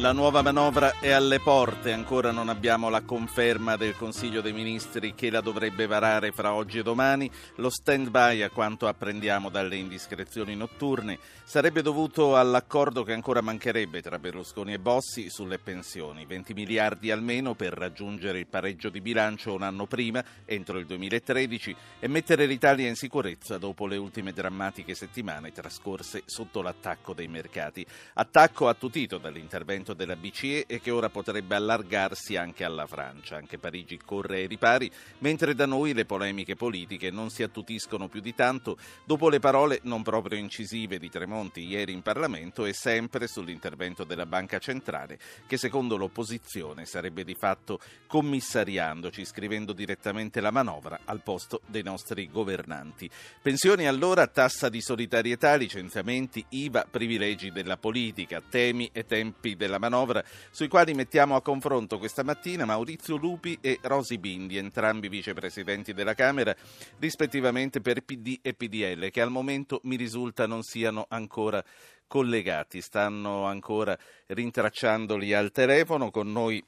[0.00, 5.14] La nuova manovra è alle porte, ancora non abbiamo la conferma del Consiglio dei Ministri
[5.14, 7.30] che la dovrebbe varare fra oggi e domani.
[7.56, 14.18] Lo stand-by, a quanto apprendiamo dalle indiscrezioni notturne, sarebbe dovuto all'accordo che ancora mancherebbe tra
[14.18, 16.24] Berlusconi e Bossi sulle pensioni.
[16.24, 21.76] 20 miliardi almeno per raggiungere il pareggio di bilancio un anno prima, entro il 2013,
[21.98, 27.84] e mettere l'Italia in sicurezza dopo le ultime drammatiche settimane trascorse sotto l'attacco dei mercati.
[28.14, 33.36] Attacco attutito dall'intervento della BCE e che ora potrebbe allargarsi anche alla Francia.
[33.36, 38.20] Anche Parigi corre ai ripari, mentre da noi le polemiche politiche non si attutiscono più
[38.20, 43.26] di tanto dopo le parole non proprio incisive di Tremonti ieri in Parlamento e sempre
[43.26, 51.00] sull'intervento della Banca Centrale, che secondo l'opposizione sarebbe di fatto commissariandoci, scrivendo direttamente la manovra
[51.04, 53.10] al posto dei nostri governanti.
[53.42, 60.22] Pensioni allora, tassa di solidarietà, licenziamenti, IVA, privilegi della politica, temi e tempi della manovra
[60.50, 66.14] sui quali mettiamo a confronto questa mattina Maurizio Lupi e Rosi Bindi, entrambi vicepresidenti della
[66.14, 66.54] Camera,
[66.98, 71.64] rispettivamente per PD e PDL, che al momento mi risulta non siano ancora
[72.06, 76.10] collegati, stanno ancora rintracciandoli al telefono.
[76.10, 76.62] Con noi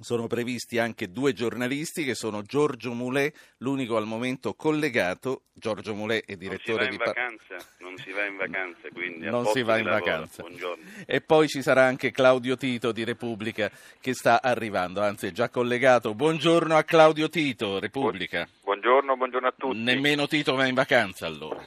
[0.00, 5.42] sono previsti anche due giornalisti che sono Giorgio Moulet, l'unico al momento collegato.
[5.52, 6.96] Giorgio Moulet è direttore di...
[6.96, 10.04] vacanza, non si va in vacanza, quindi non si va in lavoro.
[10.04, 10.42] vacanza.
[10.42, 10.84] Buongiorno.
[11.06, 15.48] E poi ci sarà anche Claudio Tito di Repubblica che sta arrivando, anzi è già
[15.48, 16.14] collegato.
[16.14, 18.48] Buongiorno a Claudio Tito, Repubblica.
[18.62, 19.78] Buongiorno, buongiorno a tutti.
[19.78, 21.64] Nemmeno Tito va in vacanza allora.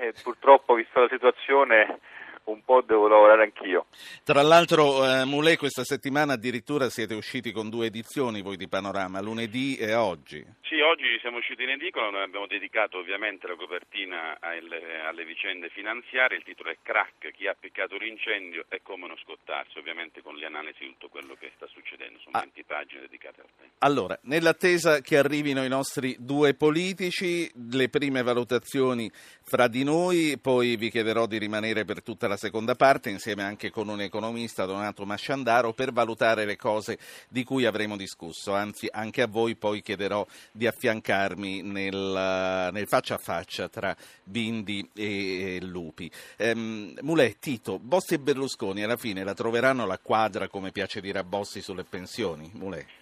[0.00, 1.98] Eh, purtroppo, vista la situazione,
[2.46, 3.86] un po' devo lavorare anch'io.
[4.24, 9.20] Tra l'altro, eh, Moulet, questa settimana addirittura siete usciti con due edizioni voi di Panorama,
[9.20, 10.44] lunedì e oggi.
[10.62, 15.68] Sì, oggi siamo usciti in edicola, noi abbiamo dedicato ovviamente la copertina alle, alle, vicende
[15.68, 20.36] finanziarie, il titolo è Crack, chi ha appiccato l'incendio e come non scottarsi, ovviamente con
[20.36, 22.40] le analisi di tutto quello che sta succedendo, sono ah.
[22.40, 23.70] 20 pagine dedicate al tema.
[23.78, 30.76] Allora, nell'attesa che arrivino i nostri due politici, le prime valutazioni fra di noi, poi
[30.76, 34.66] vi chiederò di rimanere per tutta la la seconda parte insieme anche con un economista,
[34.66, 36.98] Donato Masciandaro, per valutare le cose
[37.28, 38.54] di cui avremo discusso.
[38.54, 44.88] Anzi, anche a voi poi chiederò di affiancarmi nel, nel faccia a faccia tra Bindi
[44.94, 46.10] e, Lupi.
[46.36, 51.18] Ehm, Mulet, Tito, Bossi e Berlusconi alla fine la troveranno la quadra, come piace dire
[51.18, 52.50] a Bossi, sulle pensioni?
[52.52, 52.95] Mulet.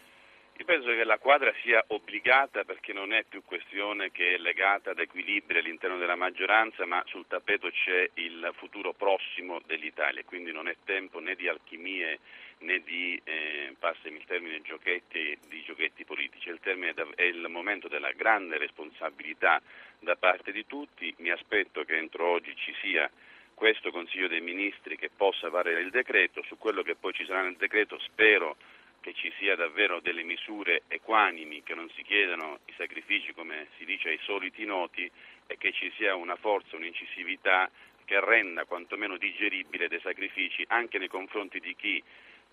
[0.57, 4.93] Io penso che la quadra sia obbligata perché non è più questione che è legata
[4.93, 10.69] ad equilibri all'interno della maggioranza, ma sul tappeto c'è il futuro prossimo dell'Italia, quindi non
[10.69, 12.21] è tempo né di alchimie
[12.59, 18.13] né di, eh, passami il termine, giochetti, di giochetti politici, il è il momento della
[18.13, 19.61] grande responsabilità
[19.99, 23.11] da parte di tutti, mi aspetto che entro oggi ci sia
[23.55, 27.43] questo Consiglio dei Ministri che possa varare il decreto, su quello che poi ci sarà
[27.43, 28.57] nel decreto spero
[29.05, 33.85] che ci sia davvero delle misure equanimi, che non si chiedano i sacrifici come si
[33.85, 35.11] dice ai soliti noti
[35.47, 37.71] e che ci sia una forza, un'incisività
[38.07, 42.03] che renda quantomeno digeribile dei sacrifici anche nei confronti di chi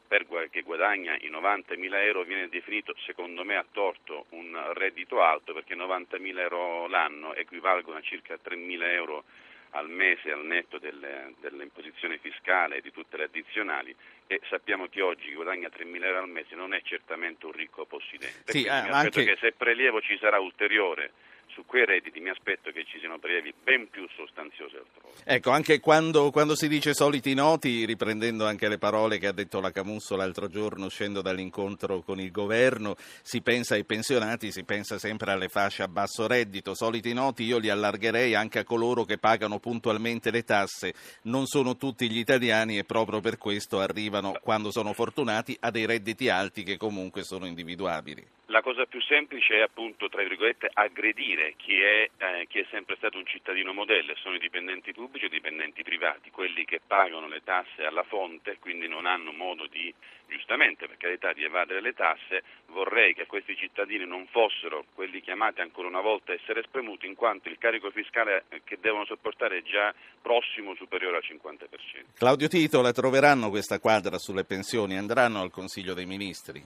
[0.06, 5.54] per, che guadagna i 90.000 euro viene definito secondo me a torto un reddito alto
[5.54, 9.24] perché 90.000 euro l'anno equivalgono a circa 3.000 euro
[9.72, 13.96] al mese al netto delle, dell'imposizione fiscale e di tutte le addizionali
[14.28, 17.86] e sappiamo che oggi chi guadagna 3.000 euro al mese non è certamente un ricco
[17.86, 18.52] possidente.
[18.52, 19.24] Sì, eh, anche...
[19.24, 21.12] che se prelievo ci sarà ulteriore
[21.54, 25.16] su quei redditi mi aspetto che ci siano prelievi ben più sostanziosi altrove.
[25.24, 29.60] Ecco, anche quando, quando, si dice soliti noti, riprendendo anche le parole che ha detto
[29.60, 34.98] la Camusso l'altro giorno uscendo dall'incontro con il governo, si pensa ai pensionati, si pensa
[34.98, 36.74] sempre alle fasce a basso reddito.
[36.74, 40.94] Soliti noti io li allargherei anche a coloro che pagano puntualmente le tasse.
[41.24, 45.86] Non sono tutti gli italiani e proprio per questo arrivano, quando sono fortunati, a dei
[45.86, 48.40] redditi alti che comunque sono individuabili.
[48.52, 52.96] La cosa più semplice è appunto, tra virgolette, aggredire chi è, eh, chi è, sempre
[52.96, 57.28] stato un cittadino modello, sono i dipendenti pubblici e i dipendenti privati, quelli che pagano
[57.28, 59.94] le tasse alla fonte, quindi non hanno modo di,
[60.28, 65.62] giustamente per carità, di evadere le tasse, vorrei che questi cittadini non fossero quelli chiamati
[65.62, 69.64] ancora una volta a essere spremuti, in quanto il carico fiscale che devono sopportare è
[69.64, 72.18] già prossimo superiore al 50%.
[72.18, 74.98] Claudio Tito, la troveranno questa quadra sulle pensioni?
[74.98, 76.64] Andranno al Consiglio dei Ministri?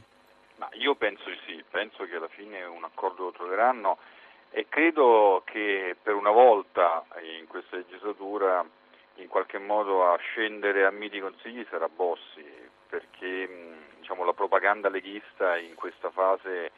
[0.58, 3.98] Ma io penso di sì, penso che alla fine un accordo lo troveranno
[4.58, 7.04] e credo che per una volta
[7.40, 8.66] in questa legislatura
[9.16, 12.46] in qualche modo a scendere a miti consigli sarà Bossi,
[12.88, 13.50] perché
[14.00, 16.72] diciamo, la propaganda leghista in questa fase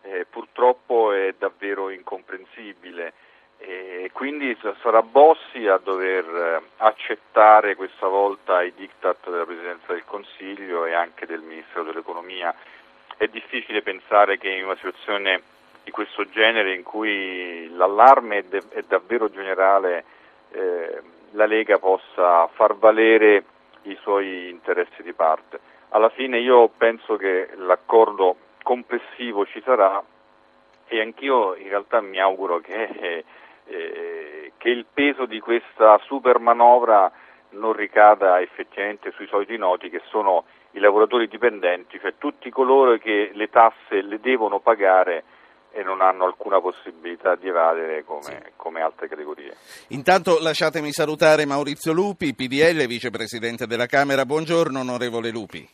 [0.00, 3.12] eh, purtroppo è davvero incomprensibile
[3.58, 10.04] e quindi sarà Bossi a dover eh, accettare questa volta i diktat della Presidenza del
[10.06, 12.54] Consiglio e anche del Ministero dell'Economia.
[13.18, 15.56] È difficile pensare che in una situazione
[15.88, 20.04] di questo genere in cui l'allarme è, de- è davvero generale
[20.50, 21.00] eh,
[21.30, 23.44] la Lega possa far valere
[23.82, 25.58] i suoi interessi di parte.
[25.90, 30.02] Alla fine io penso che l'accordo complessivo ci sarà
[30.88, 33.24] e anch'io in realtà mi auguro che,
[33.64, 37.10] eh, che il peso di questa super manovra
[37.50, 43.30] non ricada effettivamente sui soliti noti che sono i lavoratori dipendenti, cioè tutti coloro che
[43.32, 45.24] le tasse le devono pagare
[45.78, 48.36] e non hanno alcuna possibilità di evadere come, sì.
[48.56, 49.54] come, altre categorie.
[49.88, 54.26] Intanto lasciatemi salutare Maurizio Lupi, PDL, vicepresidente della Camera.
[54.26, 55.66] Buongiorno onorevole Lupi.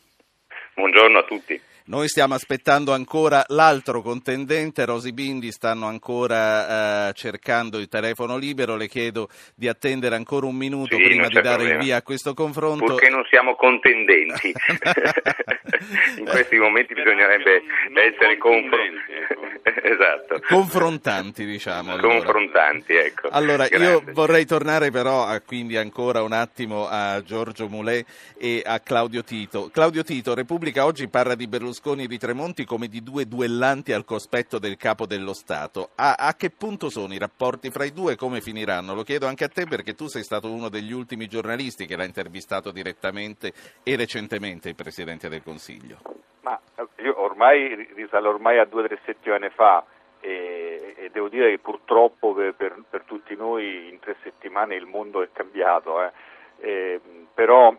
[0.75, 1.59] Buongiorno a tutti.
[1.87, 8.75] Noi stiamo aspettando ancora l'altro contendente, Rosi Bindi stanno ancora eh, cercando il telefono libero,
[8.75, 11.77] le chiedo di attendere ancora un minuto sì, prima di dare problema.
[11.77, 12.85] il via a questo confronto.
[12.85, 14.51] Purché non siamo contendenti,
[16.17, 17.61] in questi momenti bisognerebbe
[17.93, 19.11] essere confrontanti.
[19.11, 19.45] Ecco.
[19.83, 20.41] esatto.
[20.47, 21.91] Confrontanti diciamo.
[21.93, 22.07] Allora.
[22.07, 23.29] Confrontanti, ecco.
[23.29, 23.87] Allora Grande.
[23.87, 28.07] io vorrei tornare però a, quindi ancora un attimo a Giorgio Moulet
[28.39, 29.69] e a Claudio Tito.
[29.71, 33.91] Claudio Tito, Repubblica oggi parla di Berlusconi Berlusconi e di Tremonti come di due duellanti
[33.91, 35.89] al cospetto del capo dello Stato.
[35.95, 38.93] A, a che punto sono i rapporti fra i due come finiranno?
[38.93, 42.05] Lo chiedo anche a te perché tu sei stato uno degli ultimi giornalisti che l'ha
[42.05, 43.51] intervistato direttamente
[43.83, 45.97] e recentemente il Presidente del Consiglio.
[46.41, 49.83] Ma eh, io ormai risale ormai a due o tre settimane fa
[50.21, 54.85] e, e, devo dire che purtroppo per, per, per, tutti noi in tre settimane il
[54.85, 56.01] mondo è cambiato.
[56.01, 56.11] Eh.
[56.59, 56.99] Eh,
[57.33, 57.77] però mh,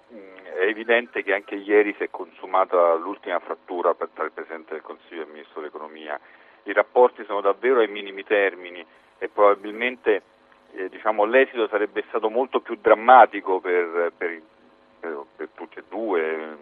[0.56, 5.22] è evidente che anche ieri si è consumata l'ultima frattura tra il Presidente del Consiglio
[5.22, 6.18] e il Ministro dell'Economia.
[6.64, 8.84] I rapporti sono davvero ai minimi termini
[9.18, 10.22] e probabilmente
[10.72, 14.42] eh, diciamo, l'esito sarebbe stato molto più drammatico per, per,
[15.00, 16.56] per, per tutti e due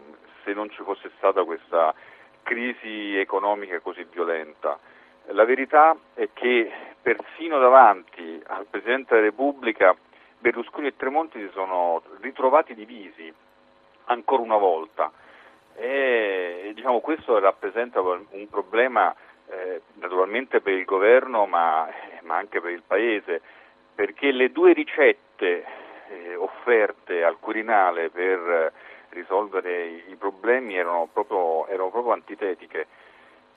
[0.45, 1.95] se non ci fosse stata questa
[2.43, 4.79] crisi economica così violenta.
[5.29, 6.71] La verità è che
[7.01, 9.97] persino davanti al Presidente della Repubblica
[10.45, 13.33] Berlusconi e Tremonti si sono ritrovati divisi
[14.05, 15.11] ancora una volta
[15.75, 19.15] e diciamo, questo rappresenta un problema
[19.49, 21.89] eh, naturalmente per il governo ma,
[22.25, 23.41] ma, anche per il Paese
[23.95, 25.65] perché le due ricette
[26.09, 28.71] eh, offerte al Quirinale per
[29.09, 32.87] risolvere i, i problemi erano proprio, erano proprio antitetiche.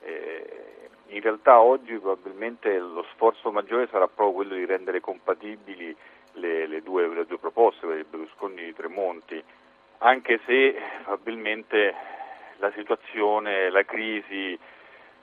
[0.00, 0.64] Eh,
[1.08, 5.94] in realtà oggi probabilmente lo sforzo maggiore sarà proprio quello di rendere compatibili
[6.38, 9.42] le, le, due, le due, proposte, quelle di Berlusconi e di Tremonti,
[9.98, 11.94] anche se probabilmente
[12.58, 14.58] la situazione, la crisi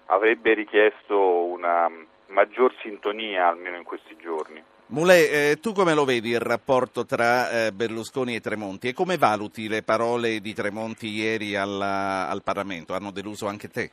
[0.07, 1.89] avrebbe richiesto una
[2.27, 4.63] maggior sintonia almeno in questi giorni.
[4.87, 9.17] Moulet, eh, tu come lo vedi il rapporto tra eh, Berlusconi e Tremonti e come
[9.17, 12.93] valuti le parole di Tremonti ieri alla, al Parlamento?
[12.93, 13.89] Hanno deluso anche te?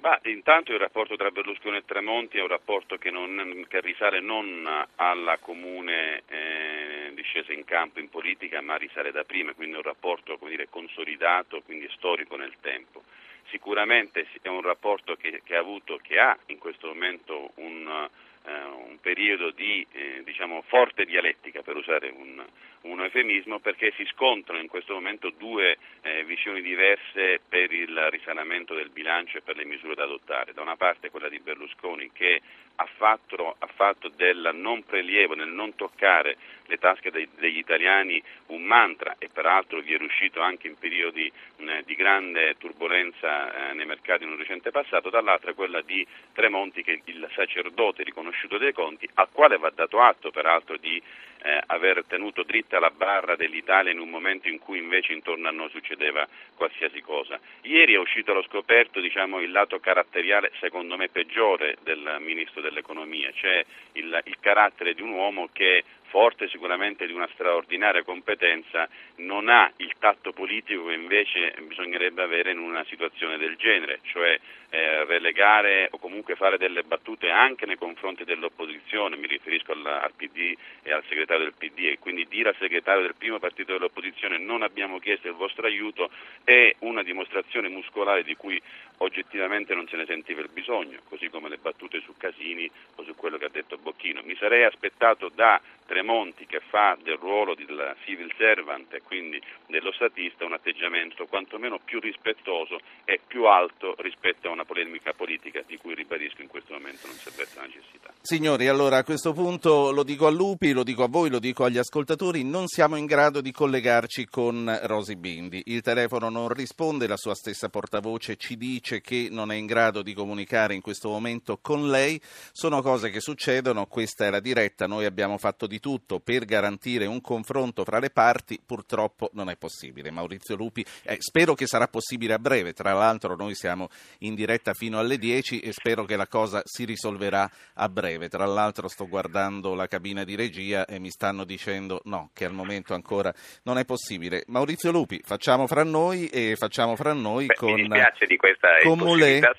[0.00, 4.20] Ma intanto il rapporto tra Berlusconi e Tremonti è un rapporto che, non, che risale
[4.20, 4.66] non
[4.96, 9.82] alla comune eh, discesa in campo in politica, ma risale da prima, quindi è un
[9.82, 13.02] rapporto dire, consolidato, quindi storico nel tempo.
[13.50, 18.08] Sicuramente è un rapporto che, che, ha, avuto, che ha in questo momento un,
[18.46, 22.42] eh, un periodo di eh, diciamo, forte dialettica, per usare un,
[22.82, 28.74] un, eufemismo, perché si scontrano in questo momento due eh, visioni diverse per il risanamento
[28.74, 30.52] del bilancio e per le misure da adottare.
[30.52, 32.40] Da una parte quella di Berlusconi che
[32.76, 38.22] ha fatto, ha fatto del non prelievo, nel non toccare le tasche dei, degli italiani
[38.46, 43.74] un mantra e peraltro vi è riuscito anche in periodi mh, di grande turbolenza eh,
[43.74, 48.56] nei mercati in un recente passato, dall'altra quella di Tremonti che è il sacerdote riconosciuto
[48.56, 51.02] dei conti, al quale va dato atto peraltro di
[51.42, 55.50] eh, aver tenuto dritta la barra dell'Italia in un momento in cui invece intorno a
[55.50, 57.38] noi succedeva qualsiasi cosa.
[57.62, 63.32] Ieri è uscito allo scoperto diciamo, il lato caratteriale secondo me peggiore del Ministro dell'Economia,
[63.34, 69.48] cioè il, il carattere di un uomo che forte sicuramente di una straordinaria competenza, non
[69.48, 74.38] ha il tatto politico che invece bisognerebbe avere in una situazione del genere, cioè
[74.70, 80.12] eh, relegare o comunque fare delle battute anche nei confronti dell'opposizione, mi riferisco al, al,
[80.14, 84.38] PD e al segretario del PD e quindi dire al segretario del primo partito dell'opposizione
[84.38, 86.10] non abbiamo chiesto il vostro aiuto
[86.44, 88.60] è una dimostrazione muscolare di cui
[89.02, 93.14] oggettivamente non se ne sentiva il bisogno, così come le battute su Casini o su
[93.14, 94.20] quello che ha detto Bocchino.
[94.24, 99.90] Mi sarei aspettato da Tremonti che fa del ruolo del civil servant e quindi dello
[99.90, 105.76] statista un atteggiamento quantomeno più rispettoso e più alto rispetto a una polemica politica di
[105.78, 108.12] cui ribadisco in questo momento non si avverte la necessità.
[108.20, 111.64] Signori, allora a questo punto lo dico a Lupi, lo dico a voi, lo dico
[111.64, 115.62] agli ascoltatori, non siamo in grado di collegarci con Rosi Bindi.
[115.66, 120.02] Il telefono non risponde, la sua stessa portavoce ci dice che non è in grado
[120.02, 122.20] di comunicare in questo momento con lei.
[122.52, 127.06] Sono cose che succedono, questa è la diretta, noi abbiamo fatto di tutto per garantire
[127.06, 130.10] un confronto fra le parti, purtroppo non è possibile.
[130.10, 133.88] Maurizio Lupi, eh, spero che sarà possibile a breve, tra l'altro noi siamo
[134.18, 138.28] in diretta fino alle 10 e spero che la cosa si risolverà a breve.
[138.28, 142.52] Tra l'altro sto guardando la cabina di regia e mi stanno dicendo no, che al
[142.52, 143.32] momento ancora
[143.64, 144.44] non è possibile.
[144.46, 147.72] Maurizio Lupi, facciamo fra noi e facciamo fra noi Beh, con...
[147.72, 148.98] Mi dispiace di questa con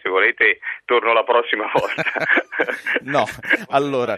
[0.02, 2.04] se volete torno la prossima volta.
[3.04, 3.26] no,
[3.70, 4.18] allora...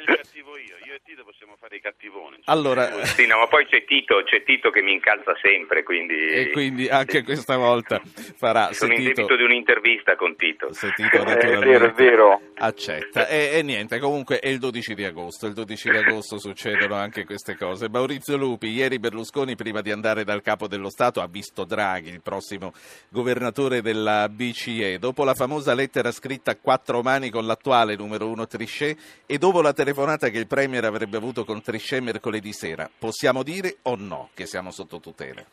[1.13, 2.37] Tito possiamo fare i cattivoni.
[2.45, 3.05] Allora...
[3.05, 6.15] Sì, no, ma poi c'è Tito, c'è Tito che mi incalza sempre, quindi...
[6.15, 8.01] E quindi anche questa volta
[8.35, 8.73] farà...
[8.73, 9.13] Sono in Tito...
[9.13, 10.73] debito di un'intervista con Tito.
[10.73, 12.41] Se Tito è vero, è vero.
[12.55, 13.27] Accetta.
[13.27, 15.45] E, e, niente, comunque è il 12 di agosto.
[15.45, 17.89] Il 12 di agosto succedono anche queste cose.
[17.89, 22.21] Maurizio Lupi, ieri Berlusconi, prima di andare dal capo dello Stato, ha visto Draghi, il
[22.21, 22.73] prossimo
[23.09, 24.97] governatore della BCE.
[24.97, 29.61] Dopo la famosa lettera scritta a quattro mani con l'attuale numero uno Trichet e dopo
[29.61, 34.29] la telefonata che il Premier avrebbe avuto con Trichet mercoledì sera, possiamo dire o no
[34.33, 35.43] che siamo sotto tutela?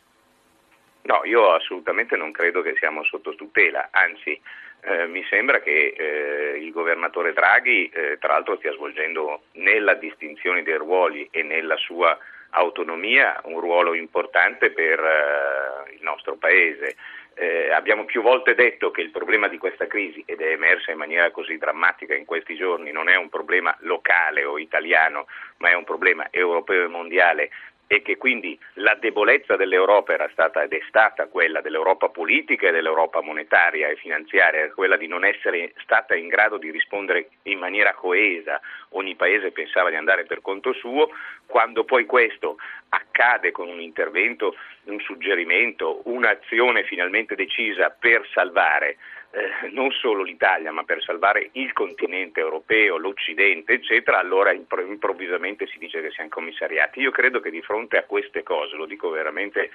[1.03, 4.39] No, io assolutamente non credo che siamo sotto tutela, anzi
[4.83, 10.63] eh, mi sembra che eh, il governatore Draghi eh, tra l'altro stia svolgendo nella distinzione
[10.63, 12.17] dei ruoli e nella sua
[12.51, 16.95] autonomia un ruolo importante per eh, il nostro Paese.
[17.33, 20.97] Eh, abbiamo più volte detto che il problema di questa crisi, ed è emersa in
[20.97, 25.73] maniera così drammatica in questi giorni, non è un problema locale o italiano, ma è
[25.73, 27.49] un problema europeo e mondiale
[27.91, 32.71] e che quindi la debolezza dell'Europa era stata ed è stata quella dell'Europa politica e
[32.71, 37.93] dell'Europa monetaria e finanziaria, quella di non essere stata in grado di rispondere in maniera
[37.93, 41.09] coesa, ogni paese pensava di andare per conto suo,
[41.45, 42.55] quando poi questo
[42.87, 44.55] accade con un intervento,
[44.85, 48.95] un suggerimento, un'azione finalmente decisa per salvare
[49.31, 55.77] eh, non solo l'Italia, ma per salvare il continente europeo, l'Occidente, eccetera, allora improvvisamente si
[55.77, 56.99] dice che siamo commissariati.
[56.99, 59.71] Io credo che di fronte a queste cose, lo dico veramente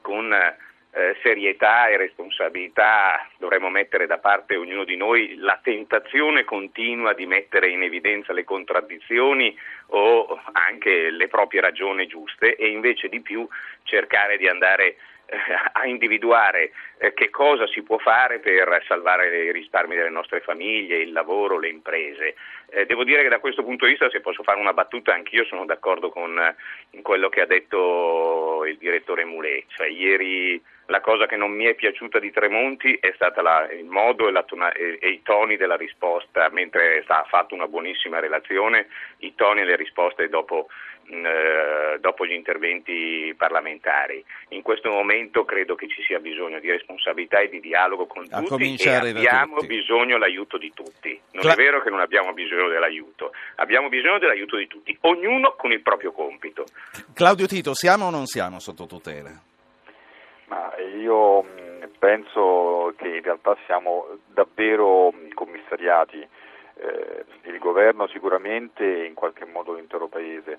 [0.00, 7.14] con eh, serietà e responsabilità, dovremmo mettere da parte ognuno di noi la tentazione continua
[7.14, 9.58] di mettere in evidenza le contraddizioni
[9.88, 13.46] o anche le proprie ragioni giuste e invece di più
[13.82, 14.96] cercare di andare
[15.72, 20.98] a individuare eh, che cosa si può fare per salvare i risparmi delle nostre famiglie,
[20.98, 22.34] il lavoro, le imprese.
[22.70, 25.44] Eh, devo dire che da questo punto di vista, se posso fare una battuta, anch'io
[25.44, 29.64] sono d'accordo con eh, quello che ha detto il direttore Moulet.
[29.68, 33.40] Cioè, ieri la cosa che non mi è piaciuta di Tremonti è stato
[33.72, 38.88] il modo e, e, e, i toni della risposta, mentre ha fatto una buonissima relazione,
[39.18, 40.68] i toni e le risposte dopo
[41.06, 44.24] eh, dopo gli interventi parlamentari.
[44.48, 48.42] In questo momento credo che ci sia bisogno di responsabilità e di dialogo con A
[48.42, 49.66] tutti e abbiamo tutti.
[49.66, 51.18] bisogno dell'aiuto di tutti.
[51.32, 55.54] Non Cla- è vero che non abbiamo bisogno dell'aiuto, abbiamo bisogno dell'aiuto di tutti, ognuno
[55.56, 56.64] con il proprio compito.
[57.14, 59.30] Claudio Tito, siamo o non siamo sotto tutela?
[60.46, 61.44] Ma io
[61.98, 66.26] penso che in realtà siamo davvero commissariati.
[66.76, 70.58] Eh, il governo sicuramente e in qualche modo l'intero Paese.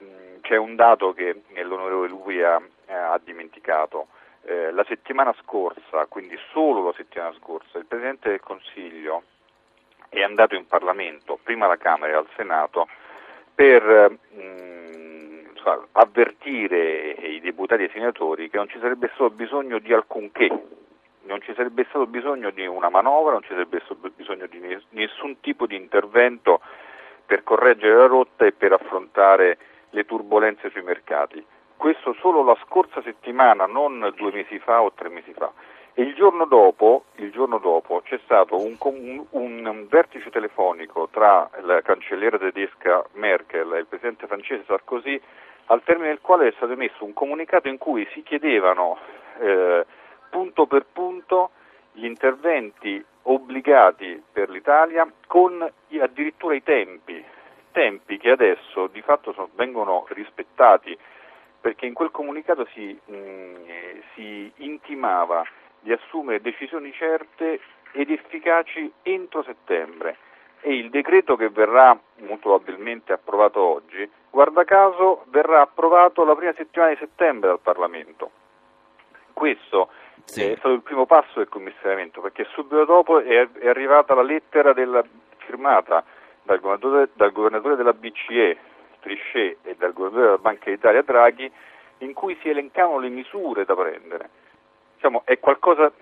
[0.00, 4.08] Mm, c'è un dato che l'onorevole Lupi ha, ha dimenticato.
[4.44, 9.22] Eh, la settimana scorsa, quindi solo la settimana scorsa, il Presidente del Consiglio
[10.08, 12.88] è andato in Parlamento, prima alla Camera e al Senato,
[13.54, 13.82] per
[14.30, 15.44] mh, mm,
[15.92, 20.48] avvertire i deputati e i senatori che non ci sarebbe stato bisogno di alcunché,
[21.24, 25.40] non ci sarebbe stato bisogno di una manovra, non ci sarebbe stato bisogno di nessun
[25.40, 26.60] tipo di intervento
[27.24, 29.58] per correggere la rotta e per affrontare
[29.92, 31.44] le turbulenze sui mercati.
[31.76, 35.52] Questo solo la scorsa settimana, non due mesi fa o tre mesi fa.
[35.94, 41.50] E il giorno dopo, il giorno dopo c'è stato un, un, un, vertice telefonico tra
[41.60, 45.20] la cancelliera tedesca Merkel e il presidente francese Sarkozy,
[45.66, 48.98] al termine del quale è stato emesso un comunicato in cui si chiedevano
[49.40, 49.84] eh,
[50.30, 51.50] punto per punto
[51.92, 55.70] gli interventi obbligati per l'Italia con
[56.00, 57.21] addirittura i tempi
[57.72, 60.96] tempi che adesso di fatto sono, vengono rispettati
[61.60, 63.54] perché in quel comunicato si, mh, mm,
[64.14, 65.44] si intimava
[65.80, 67.60] di assumere decisioni certe
[67.92, 70.16] ed efficaci entro settembre.
[70.64, 76.52] e il decreto che verrà molto probabilmente approvato oggi, guarda caso, verrà approvato la prima
[76.52, 78.30] settimana di settembre dal Parlamento.
[79.32, 79.88] Questo
[80.22, 80.42] sì.
[80.44, 84.72] è stato il primo passo del commissariamento perché subito dopo è, è arrivata la lettera
[84.72, 85.04] della,
[85.38, 86.04] firmata
[86.42, 88.58] dal governatore, dal governatore della BCE
[89.00, 91.50] Trichet e dal governatore della Banca d'Italia Draghi
[91.98, 94.28] in cui si elencavano le misure da prendere.
[94.94, 95.92] Diciamo, è, qualcosa,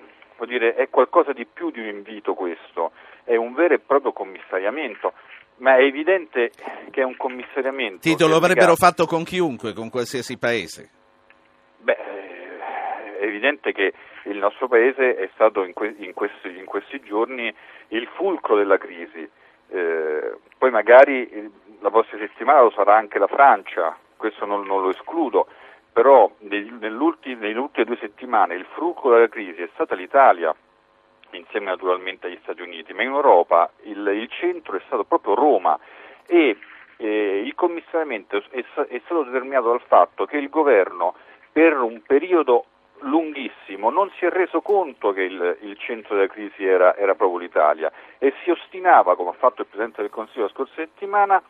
[0.47, 2.93] dire, è qualcosa di più di un invito questo,
[3.25, 5.13] è un vero e proprio commissariamento
[5.61, 6.51] ma è evidente
[6.91, 8.01] che è un commissariamento.
[8.01, 10.91] Tito, lo avrebbero fatto con chiunque, con qualsiasi paese.
[11.79, 11.97] Beh,
[13.19, 13.93] è evidente che
[14.25, 17.53] il nostro paese è stato in, que- in, questi, in questi, giorni
[17.89, 19.29] il fulcro della crisi.
[19.71, 21.51] Eh, poi magari
[21.81, 25.47] la prossima settimana lo sarà anche la Francia, questo non, non lo escludo,
[25.93, 30.55] però nelle ultime due settimane il fulcro della crisi è stata l'Italia,
[31.33, 35.79] insieme naturalmente agli Stati Uniti, ma in Europa il, il centro è stato proprio Roma
[36.27, 36.59] e
[36.97, 41.15] eh, il commissariamento è, è stato determinato dal fatto che il governo
[41.53, 42.67] per un periodo
[43.01, 47.39] lunghissimo non si è reso conto che il, il centro della crisi era, era, proprio
[47.39, 51.43] l'Italia e si ostinava, come ha fatto il Presidente del Consiglio la scorsa settimana,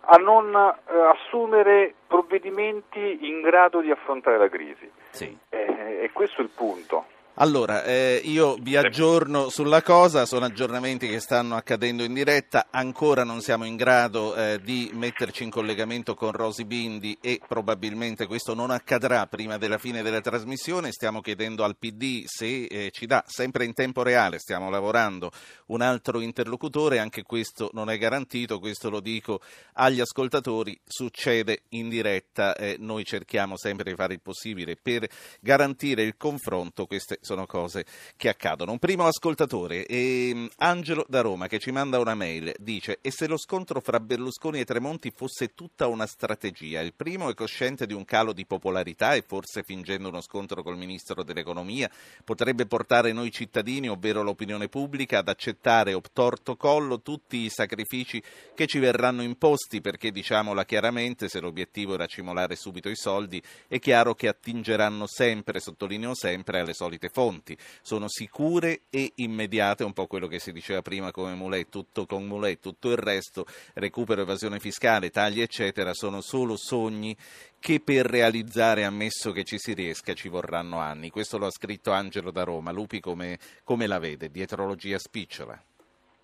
[0.00, 4.90] a non eh, assumere provvedimenti in grado di affrontare la crisi.
[5.10, 5.36] Sì.
[5.48, 7.16] Eh, e questo è il punto.
[7.40, 13.22] Allora, eh, io vi aggiorno sulla cosa, sono aggiornamenti che stanno accadendo in diretta, ancora
[13.22, 18.54] non siamo in grado eh, di metterci in collegamento con Rosi Bindi e probabilmente questo
[18.54, 23.22] non accadrà prima della fine della trasmissione, stiamo chiedendo al PD se eh, ci dà
[23.24, 25.30] sempre in tempo reale, stiamo lavorando
[25.66, 29.42] un altro interlocutore, anche questo non è garantito, questo lo dico
[29.74, 35.08] agli ascoltatori, succede in diretta, noi cerchiamo sempre di fare il possibile per
[35.40, 37.84] garantire il confronto, queste sono cose
[38.16, 38.72] che accadono.
[38.72, 43.26] Un primo ascoltatore, eh, Angelo da Roma, che ci manda una mail, dice e se
[43.26, 46.80] lo scontro fra Berlusconi e Tremonti fosse tutta una strategia?
[46.80, 50.78] Il primo è cosciente di un calo di popolarità e forse fingendo uno scontro col
[50.78, 51.90] Ministro dell'Economia
[52.24, 58.22] potrebbe portare noi cittadini, ovvero l'opinione pubblica, ad accettare obtorto collo tutti i sacrifici
[58.54, 63.78] che ci verranno imposti perché diciamola chiaramente, se l'obiettivo era cimolare subito i soldi, è
[63.78, 70.06] chiaro che attingeranno sempre, sottolineo sempre, alle solite fonti, sono sicure e immediate, un po'
[70.06, 74.60] quello che si diceva prima come Mulet, tutto con Mulet, tutto il resto, recupero, evasione
[74.60, 77.16] fiscale, tagli eccetera, sono solo sogni
[77.58, 81.10] che per realizzare, ammesso che ci si riesca, ci vorranno anni.
[81.10, 82.70] Questo lo ha scritto Angelo da Roma.
[82.70, 84.30] Lupi come, come la vede?
[84.30, 85.60] Dietrologia spicciola?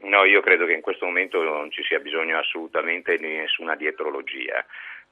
[0.04, 4.64] No, io credo che in questo momento non ci sia bisogno assolutamente di nessuna dietrologia.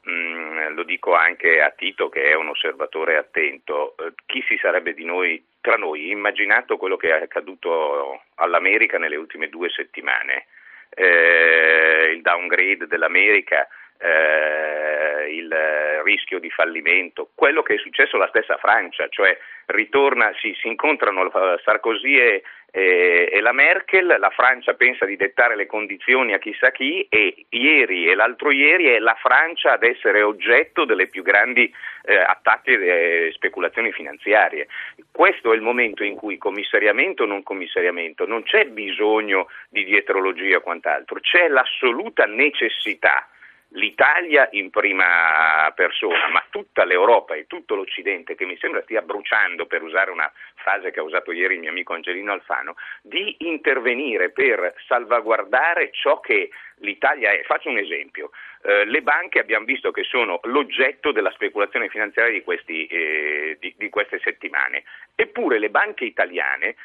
[0.09, 4.95] Mm, lo dico anche a Tito che è un osservatore attento, eh, chi si sarebbe
[4.95, 10.47] di noi, tra noi immaginato quello che è accaduto all'America nelle ultime due settimane,
[10.91, 15.55] eh, il downgrade dell'America, eh, il
[16.03, 21.31] rischio di fallimento, quello che è successo alla stessa Francia, cioè ritorna, si, si incontrano
[21.63, 22.43] Sarkozy e,
[22.75, 27.45] e, e, la Merkel, la Francia pensa di dettare le condizioni a chissà chi e
[27.51, 31.71] ieri e l'altro ieri è la Francia ad essere oggetto delle più grandi
[32.05, 34.69] eh, attacchi e speculazioni finanziarie.
[35.13, 40.57] Questo è il momento in cui commissariamento o non commissariamento non c'è bisogno di dietrologia
[40.57, 43.29] o quant'altro, c'è l'assoluta necessità
[43.75, 49.67] l'Italia in prima persona, ma tutta l'Europa e tutto l'Occidente, che mi sembra stia bruciando,
[49.67, 54.31] per usare una frase che ha usato ieri il mio amico Angelino Alfano, di intervenire
[54.31, 57.43] per salvaguardare ciò che l'Italia è.
[57.43, 58.31] Faccio un esempio.
[58.65, 63.75] Eh, le banche abbiamo visto che sono l'oggetto della speculazione finanziaria di, questi, eh, di,
[63.77, 66.77] di queste settimane, eppure le banche italiane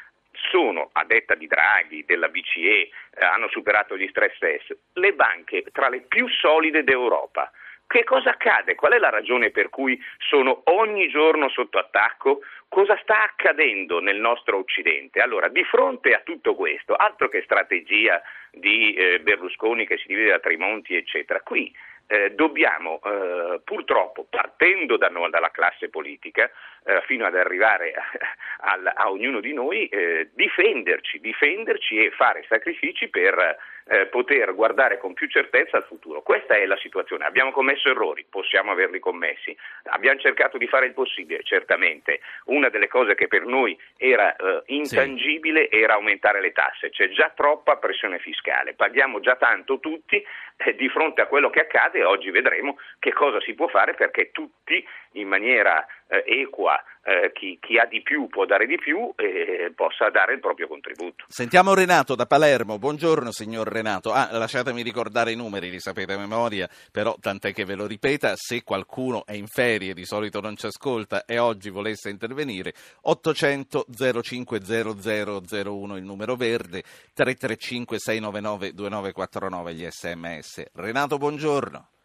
[0.50, 2.90] sono, a detta di Draghi, della BCE, eh,
[3.24, 7.50] hanno superato gli stress test, le banche tra le più solide d'Europa.
[7.86, 8.74] Che cosa accade?
[8.74, 12.40] Qual è la ragione per cui sono ogni giorno sotto attacco?
[12.68, 15.22] Cosa sta accadendo nel nostro Occidente?
[15.22, 18.20] Allora, di fronte a tutto questo, altro che strategia
[18.50, 21.74] di eh, Berlusconi che si divide da Trimonti, eccetera, qui
[22.08, 26.50] eh, dobbiamo eh, purtroppo, partendo da no, dalla classe politica,
[26.84, 27.92] eh, fino ad arrivare
[28.60, 33.56] a, a, a ognuno di noi, eh, difenderci, difenderci e fare sacrifici per
[33.88, 36.22] eh, poter guardare con più certezza al futuro.
[36.22, 37.24] Questa è la situazione.
[37.24, 42.20] Abbiamo commesso errori, possiamo averli commessi, abbiamo cercato di fare il possibile, certamente.
[42.46, 45.80] Una delle cose che per noi era eh, intangibile sì.
[45.80, 50.22] era aumentare le tasse, c'è già troppa pressione fiscale, paghiamo già tanto tutti
[50.58, 54.30] eh, di fronte a quello che accade oggi vedremo che cosa si può fare perché
[54.32, 59.72] tutti in maniera equa, eh, chi, chi, ha di più può dare di più e
[59.74, 61.24] possa dare il proprio contributo.
[61.28, 62.78] Sentiamo Renato da Palermo.
[62.78, 64.12] Buongiorno signor Renato.
[64.12, 68.32] Ah, lasciatemi ricordare i numeri, li sapete a memoria, però tant'è che ve lo ripeta,
[68.36, 73.86] se qualcuno è in ferie, di solito non ci ascolta e oggi volesse intervenire, 800
[74.22, 76.82] 05 0001 il numero verde,
[77.14, 80.70] 335 699 2949 gli sms.
[80.74, 81.18] Renato.
[81.18, 81.97] Buongiorno.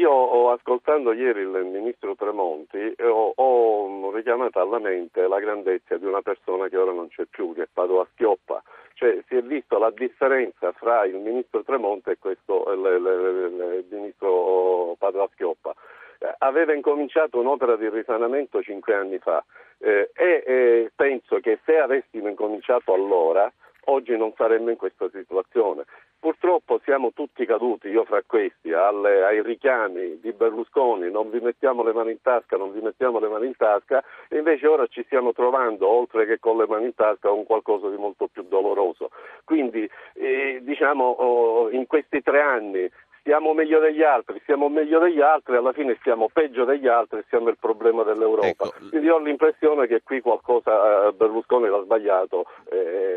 [0.00, 6.22] Io ascoltando ieri il ministro Tremonti ho, ho, richiamato alla mente la grandezza di una
[6.22, 8.62] persona che ora non c'è più, che è Padova Schioppa.
[8.94, 13.94] Cioè si è visto la differenza fra il ministro Tremonti e questo, il, il, il
[13.94, 15.74] ministro Padova Schioppa.
[16.18, 19.44] Eh, aveva incominciato un'opera di risanamento cinque anni fa
[19.80, 23.52] eh, e eh, penso che se avessimo incominciato allora
[23.86, 25.84] oggi non saremmo in questa situazione.
[26.20, 31.82] Purtroppo siamo tutti caduti, io fra questi, alle, ai richiami di Berlusconi, non vi mettiamo
[31.82, 35.02] le mani in tasca, non vi mettiamo le mani in tasca, e invece ora ci
[35.04, 39.10] stiamo trovando, oltre che con le mani in tasca, con qualcosa di molto più doloroso.
[39.44, 42.90] Quindi eh, diciamo oh, in questi tre anni
[43.20, 47.48] stiamo meglio degli altri, stiamo meglio degli altri, alla fine stiamo peggio degli altri, siamo
[47.48, 48.46] il problema dell'Europa.
[48.48, 48.72] Ecco.
[48.88, 53.09] Quindi ho l'impressione che qui qualcosa eh, Berlusconi l'ha sbagliato eh,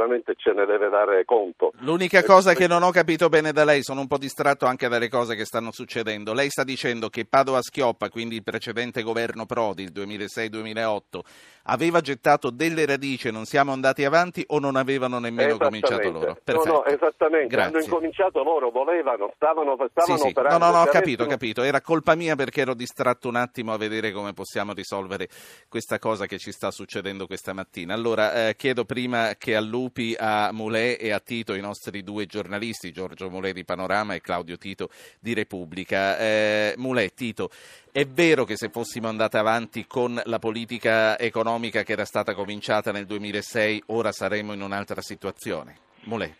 [0.00, 1.72] veramente ce ne deve dare conto.
[1.80, 5.08] L'unica cosa che non ho capito bene da lei, sono un po' distratto anche dalle
[5.08, 6.32] cose che stanno succedendo.
[6.32, 11.20] Lei sta dicendo che Padova Schioppa, quindi il precedente governo Prodi, il 2006-2008,
[11.64, 16.36] aveva gettato delle radici e non siamo andati avanti o non avevano nemmeno cominciato loro?
[16.42, 16.68] Perfetto.
[16.68, 17.48] No, no, esattamente.
[17.48, 17.76] Grazie.
[17.76, 20.32] Hanno incominciato loro, volevano, stavano, stavano sì, sì.
[20.34, 21.62] No, no, no, ho capito, ho capito.
[21.62, 25.28] Era colpa mia perché ero distratto un attimo a vedere come possiamo risolvere
[25.68, 27.94] questa cosa che ci sta succedendo questa mattina.
[27.94, 29.54] Allora, eh, chiedo prima che
[29.90, 34.20] allupi a Mulè e a Tito, i nostri due giornalisti, Giorgio Mulè di Panorama e
[34.20, 34.88] Claudio Tito
[35.20, 36.16] di Repubblica.
[36.18, 37.50] Eh, Mulè, Tito,
[37.92, 42.92] è vero che se fossimo andati avanti con la politica economica che era stata cominciata
[42.92, 45.76] nel 2006, ora saremmo in un'altra situazione?
[46.04, 46.32] Mulè.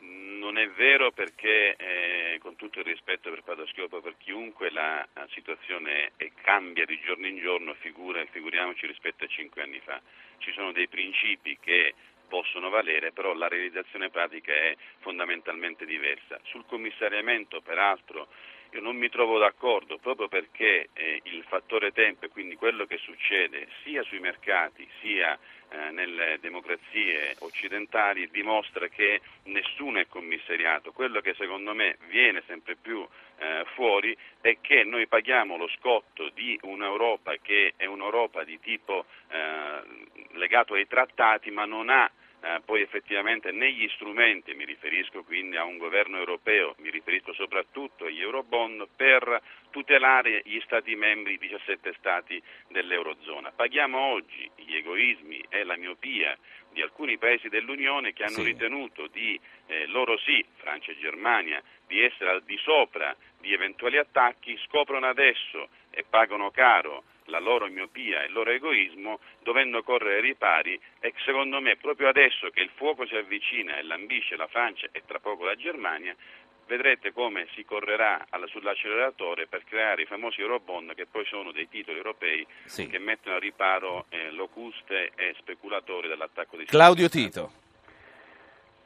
[0.00, 6.12] Non è vero perché, eh, con tutto il rispetto per Padoscopo, per chiunque la situazione
[6.40, 10.00] cambia di giorno in giorno, figura, figuriamoci rispetto a cinque anni fa.
[10.38, 11.94] Ci sono dei principi che
[12.28, 16.38] possono valere, però la realizzazione pratica è fondamentalmente diversa.
[16.44, 18.28] Sul commissariamento, peraltro,
[18.70, 22.98] io non mi trovo d'accordo proprio perché eh, il fattore tempo e quindi quello che
[22.98, 30.92] succede sia sui mercati sia eh, nelle democrazie occidentali dimostra che nessuno è commissariato.
[30.92, 33.06] Quello che secondo me viene sempre più
[33.38, 39.04] eh, fuori è che noi paghiamo lo scotto di un'Europa che è un'Europa di tipo
[39.28, 39.80] eh,
[40.32, 45.64] legato ai trattati ma non ha eh, poi effettivamente negli strumenti, mi riferisco quindi a
[45.64, 51.94] un governo europeo, mi riferisco soprattutto agli Eurobond, per tutelare gli Stati membri, i 17
[51.98, 53.52] Stati dell'Eurozona.
[53.52, 56.36] Paghiamo oggi gli egoismi e la miopia
[56.72, 58.44] di alcuni paesi dell'Unione che hanno sì.
[58.44, 63.96] ritenuto di, eh, loro sì, Francia e Germania, di essere al di sopra di eventuali
[63.96, 70.16] attacchi, scoprono adesso e pagano caro la loro miopia e il loro egoismo dovendo correre
[70.16, 74.46] ai ripari e secondo me proprio adesso che il fuoco si avvicina e lambisce la
[74.46, 76.14] Francia e tra poco la Germania
[76.66, 81.96] vedrete come si correrà sull'acceleratore per creare i famosi Eurobond che poi sono dei titoli
[81.96, 82.88] europei sì.
[82.88, 87.64] che mettono a riparo eh, locuste e speculatori dall'attacco di Claudio Tito.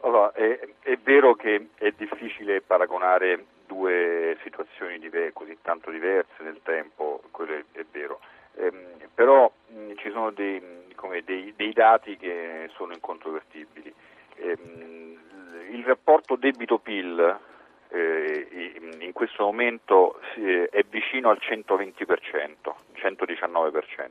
[0.03, 6.59] Allora, è, è, vero che è difficile paragonare due situazioni diver- così tanto diverse nel
[6.65, 8.19] tempo, quello è, è vero,
[8.57, 10.61] ehm, però mh, ci sono dei,
[10.97, 13.95] come, dei, dei, dati che sono incontrovertibili.
[14.39, 15.19] Ehm,
[15.71, 17.39] il rapporto debito-PIL
[17.91, 24.09] eh, in questo momento eh, è vicino al 120%, 119%.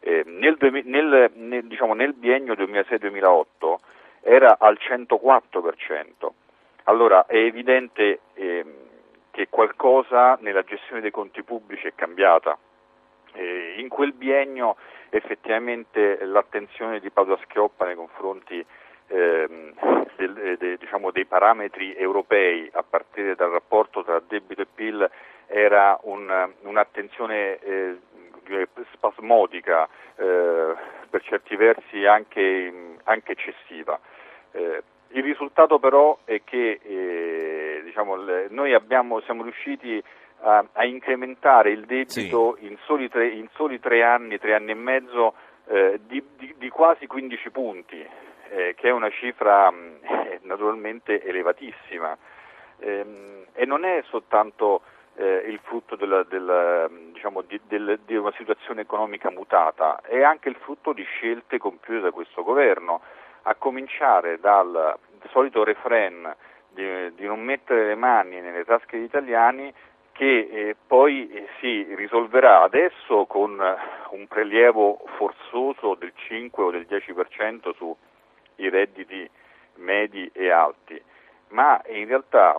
[0.00, 3.74] Eh, nel, nel, nel, diciamo, nel biennio 2006-2008
[4.20, 6.44] era al 104%.
[6.88, 8.64] Allora è evidente eh,
[9.30, 12.56] che qualcosa nella gestione dei conti pubblici è cambiata.
[13.32, 14.76] Eh, in quel biennio
[15.10, 18.64] effettivamente l'attenzione di Paolo Schioppa nei confronti
[19.08, 19.72] eh,
[20.16, 25.10] del, de, diciamo, dei parametri europei a partire dal rapporto tra debito e PIL
[25.46, 27.98] era un, un'attenzione eh,
[28.92, 30.74] spasmodica, eh,
[31.10, 33.98] per certi versi anche, anche eccessiva.
[35.08, 38.16] Eh, il risultato però è che eh, diciamo,
[38.50, 40.02] noi abbiamo, siamo riusciti
[40.40, 42.66] a, a, incrementare il debito sì.
[42.66, 45.34] in, soli tre, in, soli tre, anni, tre anni e mezzo
[45.66, 48.06] eh, di, di, di, quasi 15 punti,
[48.50, 49.94] eh, che è una cifra mm,
[50.42, 52.16] naturalmente elevatissima.
[52.78, 54.82] Ehm, e non è soltanto
[55.16, 60.48] eh, il frutto della, della, diciamo, di, del, di, una situazione economica mutata, è anche
[60.48, 63.00] il frutto di scelte compiute da questo governo,
[63.48, 64.98] a cominciare dal
[65.30, 66.34] solito refrain
[66.68, 69.72] di, di non mettere le mani nelle tasche degli italiani
[70.12, 73.60] che eh, poi eh, si risolverà adesso con
[74.10, 79.28] un prelievo forzoso del 5 o del 10% sui redditi
[79.74, 81.00] medi e alti,
[81.48, 82.58] ma in realtà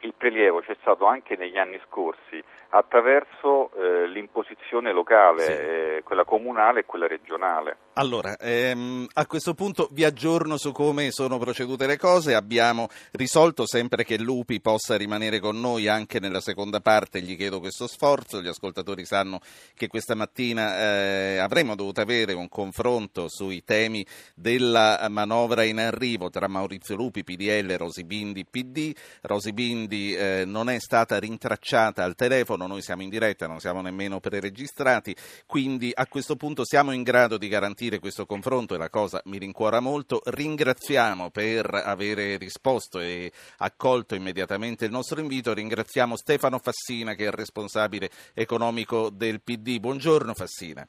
[0.00, 5.52] il prelievo c'è stato anche negli anni scorsi attraverso eh, l'imposizione locale, sì.
[5.52, 7.76] eh, quella comunale e quella regionale.
[7.98, 12.34] Allora, ehm, a questo punto vi aggiorno su come sono procedute le cose.
[12.34, 17.58] Abbiamo risolto sempre che Lupi possa rimanere con noi anche nella seconda parte, gli chiedo
[17.58, 18.42] questo sforzo.
[18.42, 19.40] Gli ascoltatori sanno
[19.74, 24.04] che questa mattina eh, avremmo dovuto avere un confronto sui temi
[24.34, 28.94] della manovra in arrivo tra Maurizio Lupi, PDL, e Rosi Bindi, PD.
[29.22, 33.80] Rosi Bindi eh, non è stata rintracciata al telefono, noi siamo in diretta, non siamo
[33.80, 38.78] nemmeno preregistrati, quindi a questo punto siamo in grado di garantire sentire questo confronto e
[38.78, 40.20] la cosa mi rincuora molto.
[40.24, 45.54] Ringraziamo per avere risposto e accolto immediatamente il nostro invito.
[45.54, 49.78] Ringraziamo Stefano Fassina che è il responsabile economico del PD.
[49.78, 50.86] Buongiorno Fassina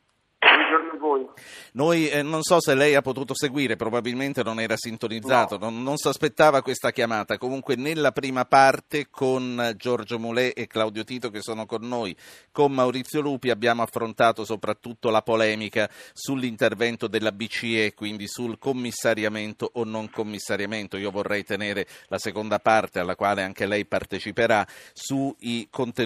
[1.18, 1.34] voi.
[1.74, 5.70] Noi eh, non so se lei ha potuto seguire, probabilmente non era sintonizzato, no.
[5.70, 7.38] non, non si aspettava questa chiamata.
[7.38, 12.16] Comunque nella prima parte con Giorgio Mulè e Claudio Tito che sono con noi,
[12.52, 19.84] con Maurizio Lupi abbiamo affrontato soprattutto la polemica sull'intervento della BCE, quindi sul commissariamento o
[19.84, 20.98] non commissariamento.
[20.98, 24.66] Io vorrei tenere la seconda parte alla quale anche lei parteciperà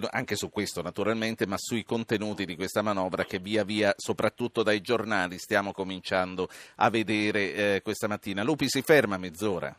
[0.10, 4.82] anche su questo naturalmente, ma sui contenuti di questa manovra che via via, soprattutto dai
[4.82, 5.01] giornali
[5.38, 8.44] stiamo cominciando a vedere eh, questa mattina.
[8.44, 9.76] Lupi si ferma mezz'ora.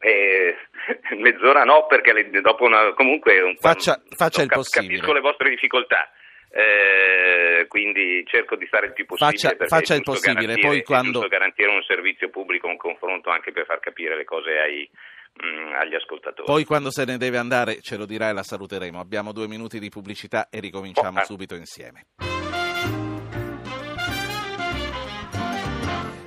[0.00, 0.56] Eh,
[1.18, 4.94] mezz'ora no, perché dopo una, comunque un faccia, faccia il possibile.
[4.94, 6.10] Capisco le vostre difficoltà.
[6.54, 11.70] Eh, quindi cerco di fare il più possibile faccia, faccia il possibile poi quando garantire
[11.70, 14.86] un servizio pubblico un confronto anche per far capire le cose ai,
[15.32, 18.42] mh, mm, agli ascoltatori poi quando se ne deve andare ce lo dirà e la
[18.42, 22.08] saluteremo abbiamo due minuti di pubblicità e ricominciamo oh, subito insieme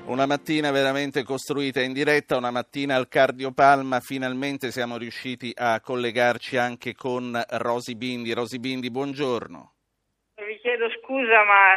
[0.08, 6.58] Una mattina veramente costruita in diretta, una mattina al Cardiopalma, finalmente siamo riusciti a collegarci
[6.58, 8.32] anche con Rosi Bindi.
[8.32, 9.74] Rosi Bindi, buongiorno.
[10.36, 11.76] Vi chiedo scusa, ma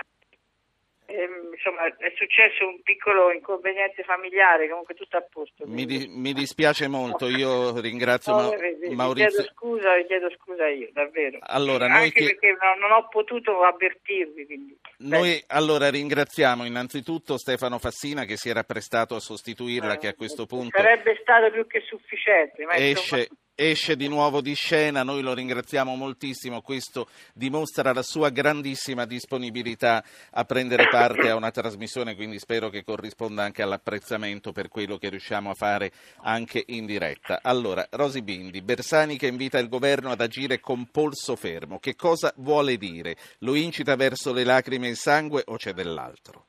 [1.11, 5.64] Ehm, insomma, è successo un piccolo inconveniente familiare, comunque tutto a posto.
[5.66, 9.31] Mi, di, mi, dispiace molto, io ringrazio no, Ma- Maurizio.
[9.31, 11.38] Vi chiedo scusa, vi chiedo scusa io, davvero.
[11.40, 12.25] Allora, eh, Anche che...
[12.25, 14.44] perché non, non, ho potuto avvertirvi.
[14.44, 14.79] Quindi.
[14.99, 20.14] Noi allora ringraziamo innanzitutto Stefano Fassina che si era prestato a sostituirla, eh, che a
[20.14, 20.77] questo punto...
[20.77, 22.66] Sarebbe stato più che sufficiente.
[22.66, 28.03] Ma esce, insomma esce di nuovo di scena, noi lo ringraziamo moltissimo, questo dimostra la
[28.03, 34.53] sua grandissima disponibilità a prendere parte a una trasmissione, quindi spero che corrisponda anche all'apprezzamento
[34.53, 35.90] per quello che riusciamo a fare
[36.23, 37.40] anche in diretta.
[37.42, 42.33] Allora, Rosi Bindi, Bersani che invita il governo ad agire con polso fermo, che cosa
[42.37, 43.16] vuole dire?
[43.40, 46.47] Lo incita verso le lacrime e il sangue o c'è dell'altro?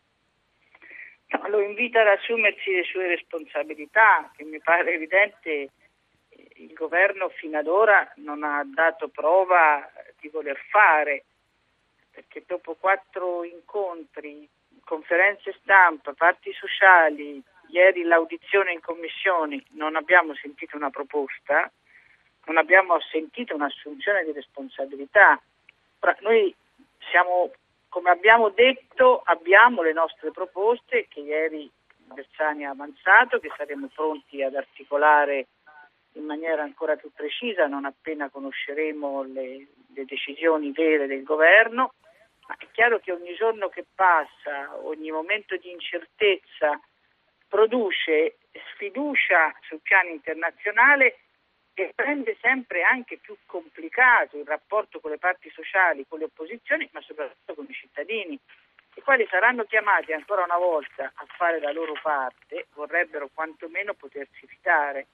[1.29, 5.71] No, lo invita ad assumersi le sue responsabilità, che mi pare evidente
[6.59, 11.23] il governo fino ad ora non ha dato prova di voler fare,
[12.11, 14.47] perché dopo quattro incontri,
[14.83, 21.71] conferenze stampa, parti sociali, ieri l'audizione in commissioni, non abbiamo sentito una proposta,
[22.45, 25.39] non abbiamo sentito un'assunzione di responsabilità.
[26.21, 26.53] Noi
[27.09, 27.51] siamo,
[27.87, 31.69] come abbiamo detto, abbiamo le nostre proposte che ieri
[32.13, 35.47] Bersani ha avanzato, che saremo pronti ad articolare
[36.13, 41.93] in maniera ancora più precisa non appena conosceremo le, le decisioni vere del governo,
[42.47, 46.79] ma è chiaro che ogni giorno che passa, ogni momento di incertezza
[47.47, 48.37] produce
[48.73, 51.19] sfiducia sul piano internazionale
[51.73, 56.89] e rende sempre anche più complicato il rapporto con le parti sociali, con le opposizioni,
[56.91, 58.37] ma soprattutto con i cittadini,
[58.95, 64.45] i quali saranno chiamati ancora una volta a fare la loro parte, vorrebbero quantomeno potersi
[64.45, 65.07] fidare.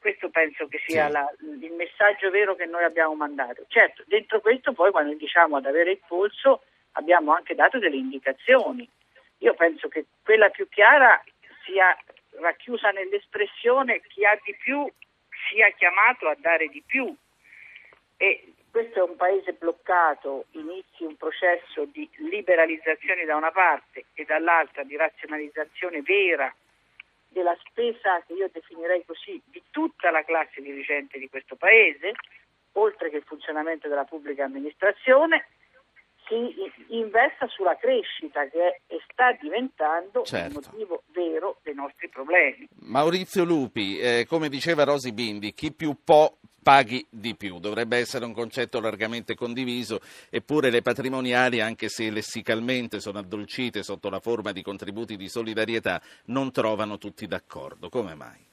[0.00, 1.12] Questo penso che sia sì.
[1.12, 3.64] la, il messaggio vero che noi abbiamo mandato.
[3.68, 8.88] Certo, dentro questo poi quando diciamo ad avere il polso abbiamo anche dato delle indicazioni.
[9.38, 11.22] Io penso che quella più chiara
[11.64, 11.94] sia
[12.40, 14.90] racchiusa nell'espressione chi ha di più
[15.50, 17.14] sia chiamato a dare di più.
[18.16, 24.24] E questo è un paese bloccato, inizi un processo di liberalizzazione da una parte e
[24.24, 26.54] dall'altra di razionalizzazione vera
[27.30, 32.12] della spesa che io definirei così di tutta la classe dirigente di questo paese,
[32.72, 35.46] oltre che il funzionamento della pubblica amministrazione,
[36.30, 40.60] si investa sulla crescita che sta diventando certo.
[40.60, 42.68] il motivo vero dei nostri problemi.
[42.82, 47.58] Maurizio Lupi, eh, come diceva Rosi Bindi, chi più può paghi di più.
[47.58, 54.10] Dovrebbe essere un concetto largamente condiviso, eppure le patrimoniali, anche se lessicalmente sono addolcite sotto
[54.10, 57.88] la forma di contributi di solidarietà, non trovano tutti d'accordo.
[57.88, 58.48] Come mai?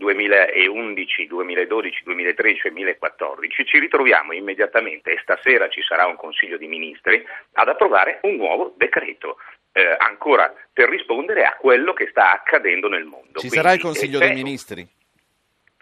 [0.00, 6.66] 2011, 2012, 2013 e 2014 ci ritroviamo immediatamente, e stasera ci sarà un Consiglio di
[6.66, 9.36] Ministri, ad approvare un nuovo decreto.
[9.72, 13.38] Eh, ancora per rispondere a quello che sta accadendo nel mondo.
[13.38, 14.84] Ci Quindi, sarà il Consiglio dei Ministri?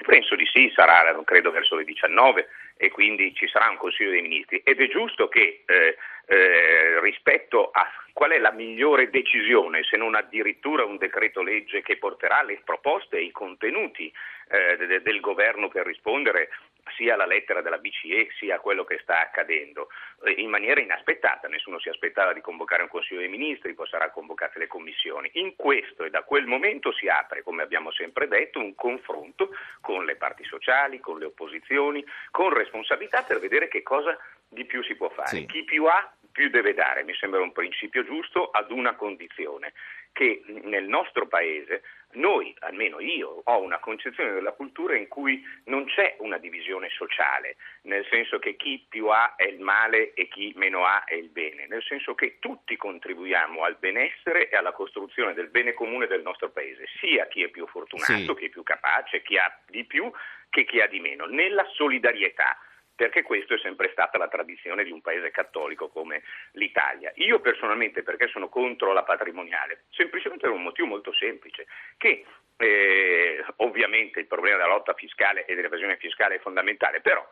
[0.05, 4.23] Penso di sì, sarà credo verso le 19 e quindi ci sarà un Consiglio dei
[4.23, 4.63] Ministri.
[4.65, 10.15] Ed è giusto che eh, eh, rispetto a qual è la migliore decisione, se non
[10.15, 14.13] addirittura un decreto legge che porterà le proposte e i contenuti
[14.49, 16.49] eh, del governo per rispondere
[16.97, 19.89] sia alla lettera della BCE sia quello che sta accadendo
[20.25, 21.49] eh, in maniera inaspettata.
[21.49, 25.31] Nessuno si aspettava di convocare un Consiglio dei Ministri, poi saranno convocate le commissioni.
[25.35, 30.05] In questo e da quel momento si apre, come abbiamo sempre detto, un confronto con
[30.05, 34.17] le parti sociali, con le opposizioni, con responsabilità per vedere che cosa
[34.49, 35.29] di più si può fare.
[35.29, 35.47] Sì.
[35.47, 39.73] Chi più ha più deve dare, mi sembra un principio giusto ad una condizione,
[40.19, 41.83] che nel nostro paese
[42.15, 47.55] noi, almeno io, ho una concezione della cultura in cui non c'è una divisione sociale,
[47.83, 51.29] nel senso che chi più ha è il male e chi meno ha è il
[51.29, 56.23] bene, nel senso che tutti contribuiamo al benessere e alla costruzione del bene comune del
[56.23, 58.35] nostro paese, sia chi è più fortunato, sì.
[58.35, 60.11] chi è più capace, chi ha di più
[60.51, 62.59] che chi ha di meno, nella solidarietà
[62.99, 67.13] perché questa è sempre stata la tradizione di un paese cattolico come l'Italia.
[67.15, 69.85] Io personalmente perché sono contro la patrimoniale?
[69.91, 72.25] Semplicemente per un motivo molto semplice, che
[72.57, 77.25] eh, ovviamente il problema della lotta fiscale e dell'evasione fiscale è fondamentale, però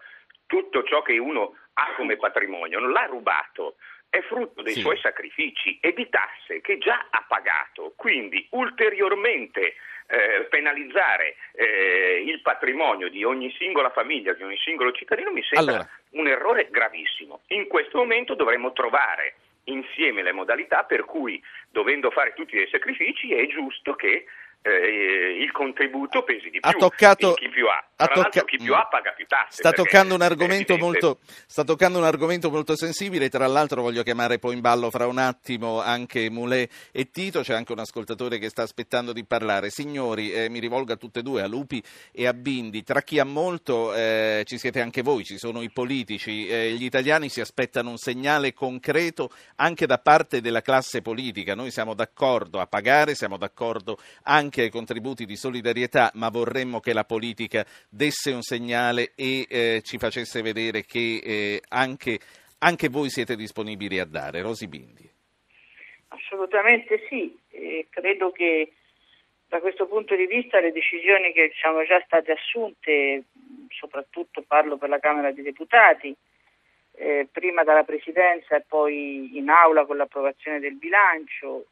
[0.46, 4.80] tutto ciò che uno ha come patrimonio non l'ha rubato, è frutto dei sì.
[4.82, 9.74] suoi sacrifici e di tasse che già ha pagato, quindi ulteriormente
[10.06, 15.74] eh, penalizzare eh, il patrimonio di ogni singola famiglia, di ogni singolo cittadino, mi sembra
[15.74, 15.90] allora.
[16.10, 17.40] un errore gravissimo.
[17.48, 23.32] In questo momento dovremmo trovare insieme le modalità per cui, dovendo fare tutti dei sacrifici,
[23.32, 24.26] è giusto che
[24.66, 27.84] eh, il contributo pesi di più ha toccato, chi più ha.
[27.94, 29.62] Tra tocca- chi più ha paga più tasse.
[29.62, 30.18] Sta toccando,
[30.76, 35.06] molto, sta toccando, un argomento molto, sensibile, tra l'altro voglio chiamare poi in ballo fra
[35.06, 39.70] un attimo anche Moulet e Tito, c'è anche un ascoltatore che sta aspettando di parlare.
[39.70, 43.18] Signori, eh, mi rivolgo a tutte e due, a Lupi e a Bindi, tra chi
[43.18, 47.40] ha molto eh, ci siete anche voi, ci sono i politici, eh, gli italiani si
[47.40, 53.14] aspettano un segnale concreto anche da parte della classe politica, noi siamo d'accordo a pagare,
[53.14, 58.40] siamo d'accordo anche anche ai contributi di solidarietà, ma vorremmo che la politica desse un
[58.40, 62.18] segnale e eh, ci facesse vedere che eh, anche,
[62.60, 64.40] anche, voi siete disponibili a dare.
[64.40, 65.08] Rosi Bindi.
[66.08, 68.72] Assolutamente sì, e credo che
[69.48, 73.24] da questo punto di vista le decisioni che sono già state assunte,
[73.68, 76.16] soprattutto parlo per la Camera dei Deputati,
[76.98, 81.66] eh, prima dalla Presidenza e poi in aula con l'approvazione del bilancio,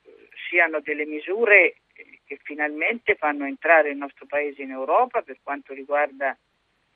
[0.50, 1.76] siano delle misure
[2.24, 6.36] che finalmente fanno entrare il nostro Paese in Europa per quanto riguarda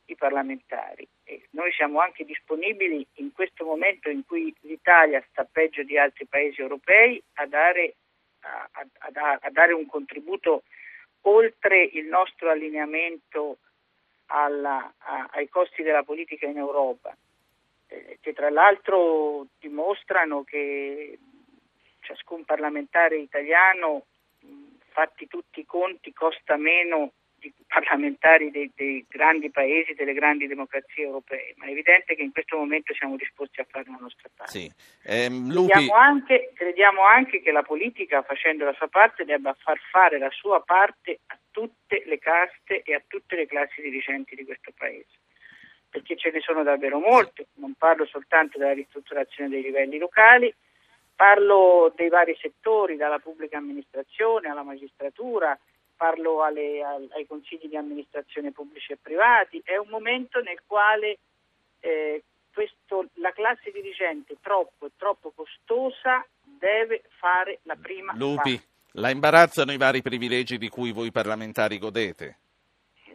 [0.06, 1.06] i parlamentari.
[1.24, 6.26] E noi siamo anche disponibili in questo momento in cui l'Italia sta peggio di altri
[6.26, 7.94] paesi europei a dare,
[8.40, 10.62] a, a, a dare un contributo
[11.22, 13.58] oltre il nostro allineamento
[14.26, 14.92] alla,
[15.30, 17.14] ai costi della politica in Europa,
[17.88, 21.18] eh, che tra l'altro dimostrano che
[22.00, 24.04] ciascun parlamentare italiano
[24.98, 31.04] fatti tutti i conti, costa meno di parlamentari dei, dei, grandi paesi, delle grandi democrazie
[31.04, 34.58] europee, ma è evidente che in questo momento siamo disposti a fare la nostra parte.
[34.58, 34.72] Sì.
[35.04, 35.70] Ehm, Lupi...
[35.70, 40.30] crediamo, anche, crediamo, anche, che la politica, facendo la sua parte, debba far fare la
[40.30, 45.14] sua parte a tutte le caste e a tutte le classi dirigenti di questo paese,
[45.88, 50.52] perché ce ne sono davvero molte, non parlo soltanto della ristrutturazione dei livelli locali,
[51.18, 55.58] Parlo dei vari settori, dalla pubblica amministrazione alla magistratura,
[55.96, 59.60] parlo alle, ai consigli di amministrazione pubblici e privati.
[59.64, 61.18] È un momento nel quale
[61.80, 62.22] eh,
[62.54, 68.68] questo, la classe dirigente troppo e troppo costosa deve fare la prima Lupi, parte.
[68.92, 72.36] la imbarazzano i vari privilegi di cui voi parlamentari godete?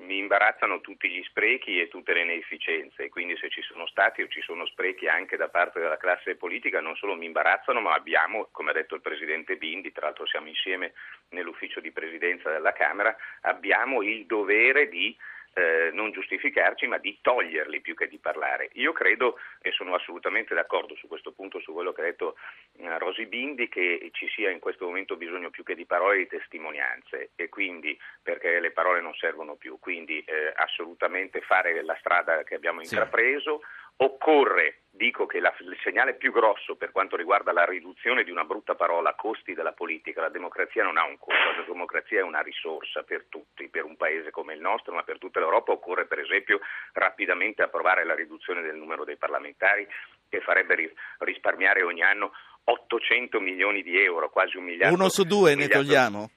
[0.03, 4.27] Mi imbarazzano tutti gli sprechi e tutte le inefficienze, quindi se ci sono stati o
[4.27, 8.49] ci sono sprechi anche da parte della classe politica non solo mi imbarazzano, ma abbiamo,
[8.51, 10.93] come ha detto il Presidente Bindi, tra l'altro siamo insieme
[11.29, 15.15] nell'ufficio di presidenza della Camera, abbiamo il dovere di
[15.53, 18.69] eh, non giustificarci, ma di toglierli più che di parlare.
[18.73, 22.35] Io credo, e sono assolutamente d'accordo su questo punto, su quello che ha detto
[22.77, 26.27] eh, Rosi Bindi, che ci sia in questo momento bisogno più che di parole di
[26.27, 32.43] testimonianze e quindi perché le parole non servono più, quindi eh, assolutamente fare la strada
[32.43, 33.59] che abbiamo intrapreso.
[33.61, 33.81] Sì.
[33.97, 38.43] Occorre, dico che la, il segnale più grosso per quanto riguarda la riduzione di una
[38.43, 42.41] brutta parola costi della politica, la democrazia non ha un costo, la democrazia è una
[42.41, 46.19] risorsa per tutti, per un paese come il nostro, ma per tutta l'Europa occorre per
[46.19, 46.59] esempio
[46.93, 49.87] rapidamente approvare la riduzione del numero dei parlamentari
[50.29, 52.31] che farebbe risparmiare ogni anno
[52.65, 54.95] 800 milioni di euro, quasi un miliardo.
[54.95, 56.29] Uno su due ne togliamo?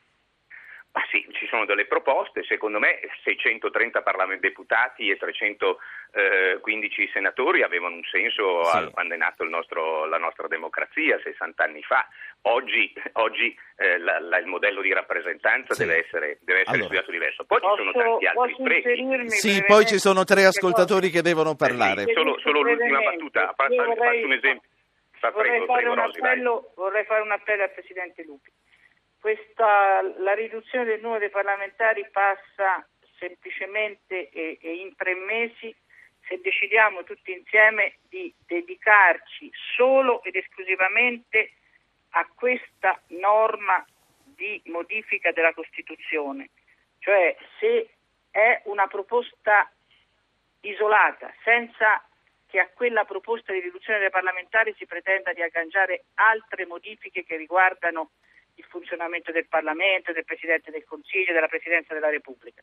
[0.96, 4.02] Ma sì, ci sono delle proposte, secondo me 630
[4.40, 8.76] deputati e 315 senatori avevano un senso sì.
[8.78, 12.08] al, quando è nata la nostra democrazia, 60 anni fa.
[12.48, 12.90] Oggi,
[13.20, 15.84] oggi eh, la, la, il modello di rappresentanza sì.
[15.84, 16.84] deve essere, deve essere allora.
[16.84, 17.44] studiato diverso.
[17.44, 19.30] Poi posso, ci sono tanti altri sprechi.
[19.32, 22.04] Sì, poi ci sono tre ascoltatori che devono parlare.
[22.04, 24.70] Eh sì, solo, solo l'ultima battuta, faccio un esempio.
[25.20, 28.50] Vorrei, prego, prego, fare Rosi, appello, vorrei fare un appello al Presidente Lupi
[29.20, 32.86] questa, la riduzione del numero dei parlamentari passa
[33.18, 35.74] semplicemente e, e in tre mesi
[36.28, 41.52] se decidiamo tutti insieme di dedicarci solo ed esclusivamente
[42.10, 43.84] a questa norma
[44.24, 46.50] di modifica della Costituzione,
[46.98, 47.88] cioè se
[48.30, 49.70] è una proposta
[50.60, 52.04] isolata, senza
[52.46, 57.36] che a quella proposta di riduzione dei parlamentari si pretenda di agganciare altre modifiche che
[57.36, 58.10] riguardano
[58.56, 62.62] il funzionamento del Parlamento, del Presidente del Consiglio, della Presidenza della Repubblica.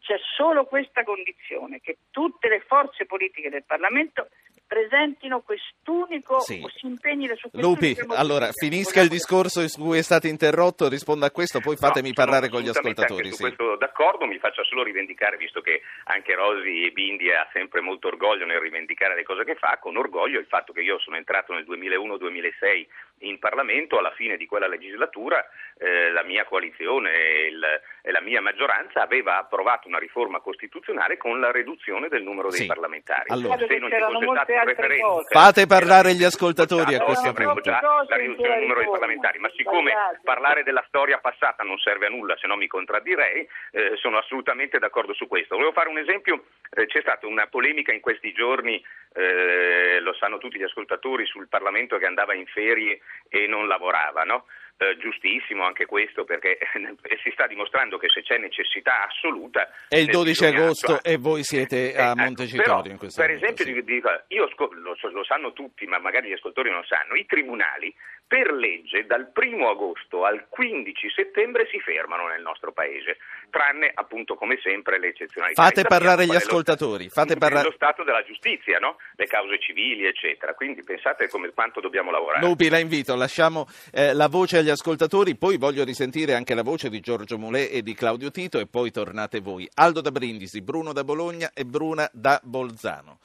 [0.00, 4.28] C'è solo questa condizione, che tutte le forze politiche del Parlamento
[4.72, 6.62] presentino quest'unico sì.
[6.64, 10.88] o si impegnino su questo Lupi, allora finisca il discorso su cui è stato interrotto,
[10.88, 13.28] risponda a questo, poi fatemi no, parlare con gli ascoltatori.
[13.28, 13.36] Anche sì.
[13.36, 17.82] su questo d'accordo, mi faccia solo rivendicare, visto che anche Rosi e Bindi ha sempre
[17.82, 21.16] molto orgoglio nel rivendicare le cose che fa, con orgoglio il fatto che io sono
[21.16, 22.86] entrato nel 2001-2006
[23.22, 25.44] in Parlamento, alla fine di quella legislatura
[25.78, 27.64] eh, la mia coalizione e, il,
[28.02, 32.60] e, la mia maggioranza aveva approvato una riforma costituzionale con la riduzione del numero dei
[32.60, 32.66] sì.
[32.66, 33.28] parlamentari.
[33.28, 33.58] Allora.
[33.58, 37.60] Se non ci fosse stato un referendum, fate parlare gli ascoltatori a questo punto.
[37.60, 39.92] già la riduzione del numero dei parlamentari, ma siccome
[40.22, 44.78] parlare della storia passata non serve a nulla, se no mi contraddirei, eh, sono assolutamente
[44.78, 45.56] d'accordo su questo.
[45.56, 48.82] Volevo fare un esempio, eh, c'è stata una polemica in questi giorni,
[49.14, 54.22] eh, lo sanno tutti gli ascoltatori, sul Parlamento che andava in ferie e non lavorava,
[54.22, 54.44] no?
[54.82, 56.58] eh, giustissimo anche questo perché
[57.22, 61.14] si sta dimostrando che se c'è necessità assoluta è il 12 agosto attuare.
[61.14, 63.84] e voi siete a eh, Montecitorio in questo per momento, esempio sì.
[63.84, 67.94] dico, io lo, lo, sanno tutti ma magari gli ascoltatori non sanno i tribunali
[68.32, 73.18] per legge dal 1 agosto al 15 settembre si fermano nel nostro paese
[73.50, 78.22] tranne appunto come sempre le eccezionalità fate parlare gli ascoltatori fate parla- lo stato della
[78.24, 78.96] giustizia no?
[79.16, 84.14] le cause civili eccetera quindi pensate come, quanto dobbiamo lavorare Lupi la invito lasciamo eh,
[84.14, 87.94] la voce agli ascoltatori, poi voglio risentire anche la voce di Giorgio Mulè e di
[87.94, 89.68] Claudio Tito e poi tornate voi.
[89.74, 93.18] Aldo da Brindisi, Bruno da Bologna e Bruna da Bolzano.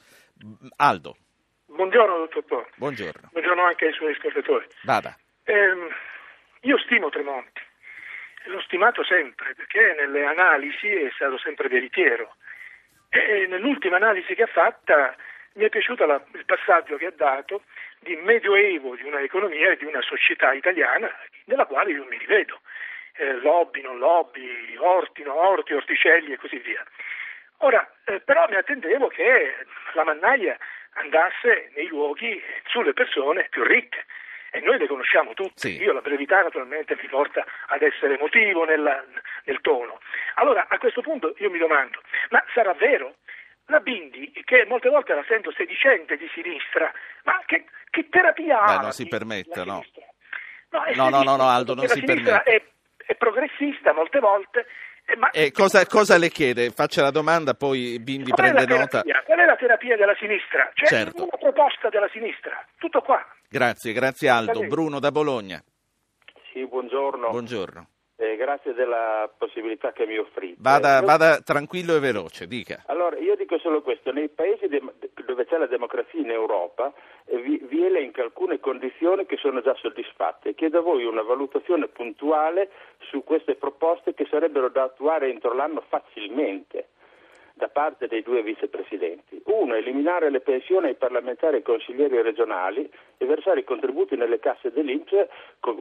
[0.76, 1.16] Aldo.
[1.70, 2.66] Buongiorno dottor Po.
[2.76, 3.28] Buongiorno.
[3.30, 4.66] Buongiorno anche ai suoi ascoltatori.
[4.82, 5.14] Vada.
[5.44, 5.76] Eh,
[6.62, 7.60] io stimo Tremonti,
[8.44, 12.36] l'ho stimato sempre perché nelle analisi è stato sempre veritiero
[13.10, 15.14] e nell'ultima analisi che ha fatta
[15.54, 17.62] mi è piaciuto la, il passaggio che ha dato
[18.00, 21.10] di medioevo di una economia e di una società italiana
[21.44, 22.60] nella quale io mi rivedo.
[23.12, 26.84] Eh, lobby, non lobby, orti, non orti, orticelli e così via.
[27.58, 30.56] Ora, eh, però mi attendevo che la mannaia
[30.98, 34.04] andasse nei luoghi sulle persone più ricche
[34.50, 35.68] e noi le conosciamo tutti.
[35.68, 35.76] Sì.
[35.82, 39.04] Io la brevità naturalmente mi porta ad essere emotivo nella,
[39.44, 40.00] nel tono.
[40.34, 43.16] Allora, a questo punto io mi domando, ma sarà vero
[43.66, 46.90] la Bindi, che molte volte la sento sedicente di sinistra,
[47.24, 48.80] ma che, che terapia Beh, ha?
[48.80, 49.84] non si permetta, no.
[50.70, 52.42] No, no, no, no, no, Aldo, non si permette.
[52.42, 52.62] È,
[52.96, 54.66] è progressista molte volte.
[55.10, 55.30] Eh, ma...
[55.30, 56.68] eh, cosa, cosa, le chiede?
[56.70, 59.02] Faccia la domanda, poi Bindi Qual prende nota.
[59.24, 60.70] Qual è la terapia della sinistra?
[60.74, 61.22] C'è certo.
[61.22, 63.24] una proposta della sinistra, tutto qua.
[63.48, 64.66] Grazie, grazie Aldo.
[64.66, 65.62] Bruno da Bologna.
[66.52, 67.30] Sì, buongiorno.
[67.30, 67.88] Buongiorno.
[68.20, 70.56] Eh, grazie della possibilità che mi offrite.
[70.58, 72.82] Vada, vada, tranquillo e veloce, dica.
[72.86, 74.82] Allora, io dico solo questo, nei paesi de-
[75.24, 76.92] dove c'è la democrazia in Europa
[77.26, 80.56] eh, vi, vi elenca alcune condizioni che sono già soddisfatte.
[80.56, 85.84] Chiedo a voi una valutazione puntuale su queste proposte che sarebbero da attuare entro l'anno
[85.86, 86.88] facilmente
[87.54, 89.42] da parte dei due vicepresidenti.
[89.46, 94.38] Uno, eliminare le pensioni ai parlamentari e ai consiglieri regionali e versare i contributi nelle
[94.38, 95.26] casse dell'Inps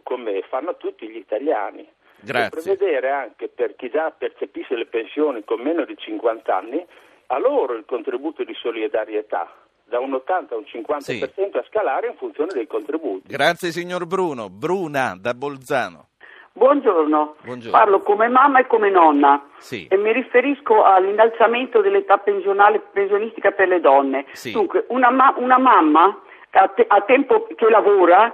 [0.03, 1.87] come fanno tutti gli italiani.
[2.21, 2.47] Grazie.
[2.47, 6.85] e prevedere anche per chi già percepisce le pensioni con meno di 50 anni
[7.27, 9.51] a loro il contributo di solidarietà
[9.85, 11.23] da un 80 a un 50% Sì.
[11.57, 13.27] a scalare in funzione dei contributi.
[13.27, 14.49] Grazie signor Bruno.
[14.49, 16.07] Bruna da Bolzano.
[16.53, 17.35] Buongiorno.
[17.43, 17.77] Buongiorno.
[17.77, 19.85] parlo come mamma e come nonna Sì.
[19.87, 24.25] e mi riferisco all'innalzamento dell'età pensionale pensionistica per le donne.
[24.31, 24.51] Sì.
[24.53, 26.19] Dunque, una, ma- una mamma
[26.51, 28.33] a, te- a tempo che lavora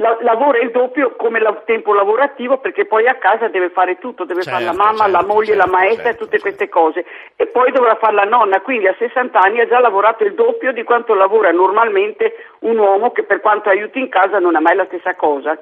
[0.00, 4.24] la- lavora il doppio come la- tempo lavorativo perché poi a casa deve fare tutto,
[4.24, 6.44] deve fare la Certo, mamma, la certo, moglie, la certo, maestra certo, e tutte certo.
[6.46, 10.22] queste cose e poi dovrà fare la nonna, quindi a 60 anni ha già lavorato
[10.24, 14.54] il doppio di quanto lavora normalmente un uomo che per quanto aiuti in casa non
[14.56, 15.58] è mai la stessa cosa.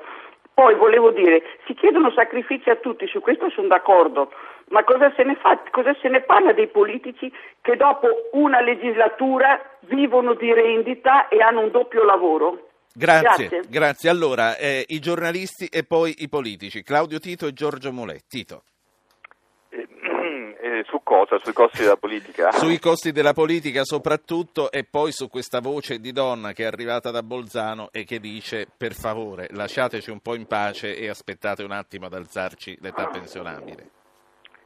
[0.52, 4.32] Poi volevo dire, si chiedono sacrifici a tutti, su questo sono d'accordo,
[4.68, 5.58] ma cosa se ne fa?
[5.70, 7.30] Cosa se ne parla dei politici
[7.62, 12.58] che dopo una legislatura vivono di rendita e hanno un doppio lavoro?
[12.98, 13.62] Grazie, Grazie.
[13.68, 14.08] grazie.
[14.08, 16.82] Allora, eh, i giornalisti e poi i politici.
[16.82, 18.24] Claudio Tito e Giorgio Molet.
[18.26, 18.62] Tito.
[19.68, 19.86] Eh,
[20.62, 21.38] eh, su cosa?
[21.38, 22.52] Sui costi della politica?
[22.56, 27.10] Sui costi della politica soprattutto e poi su questa voce di donna che è arrivata
[27.10, 31.72] da Bolzano e che dice per favore lasciateci un po' in pace e aspettate un
[31.72, 33.90] attimo ad alzarci l'età pensionabile.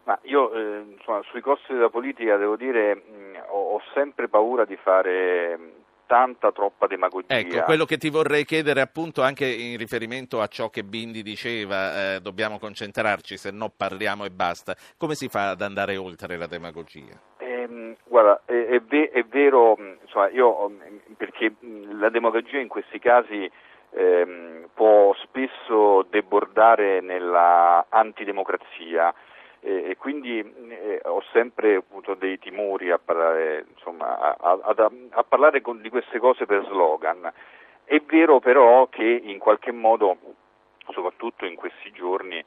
[0.05, 4.65] Ma io eh, insomma, sui costi della politica devo dire mh, ho, ho sempre paura
[4.65, 5.80] di fare mh,
[6.11, 7.39] tanta troppa demagogia.
[7.39, 12.17] Ecco, quello che ti vorrei chiedere appunto anche in riferimento a ciò che Bindi diceva,
[12.17, 14.75] eh, dobbiamo concentrarci, se no parliamo e basta.
[14.99, 17.15] Come si fa ad andare oltre la demagogia?
[17.39, 22.59] Ehm, guarda, è, è ve- è vero, mh, insomma, io, mh, perché mh, la demagogia
[22.59, 23.49] in questi casi
[23.91, 29.30] ehm, può spesso debordare nella antidemocrazia eh,
[29.61, 35.61] e quindi eh, ho sempre avuto dei timori a parlare, insomma, a, a- a- parlare
[35.61, 37.31] con- di queste cose per slogan.
[37.85, 40.17] È vero però che in qualche modo,
[40.91, 42.43] soprattutto in questi giorni,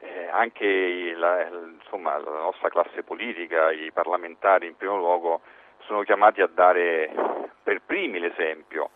[0.00, 5.40] eh, anche la, insomma, la nostra classe politica, i parlamentari in primo luogo,
[5.80, 7.10] sono chiamati a dare
[7.62, 8.90] per primi l'esempio.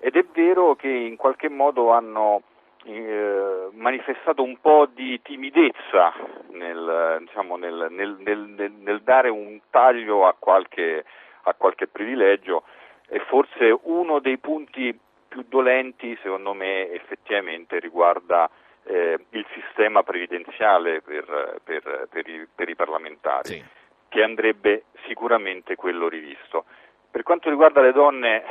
[0.00, 2.42] Ed è vero che in qualche modo hanno
[2.84, 6.12] eh, manifestato un po' di timidezza
[6.50, 11.04] nel, diciamo, nel- nel- nel- dare un taglio a qualche,
[11.44, 12.64] a qualche privilegio
[13.08, 18.50] e forse uno dei punti più dolenti secondo me effettivamente riguarda
[18.84, 23.64] eh, il sistema previdenziale per, per- per i, per i parlamentari Sì.
[24.08, 26.64] che andrebbe sicuramente quello rivisto.
[27.10, 28.42] Per quanto riguarda le donne,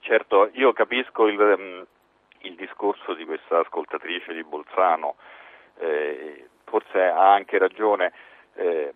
[0.00, 1.86] certo io capisco il, ehm,
[2.48, 5.16] il discorso di questa ascoltatrice di Bolzano,
[5.78, 8.12] eh, forse ha anche ragione,
[8.54, 8.92] eh,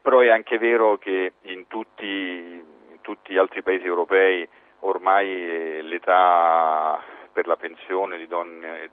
[0.00, 4.48] però è anche vero che in tutti, in tutti gli altri paesi europei
[4.80, 8.90] ormai eh, l'età per la pensione di donne,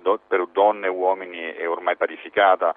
[0.00, 2.74] do- per donne e uomini è ormai parificata.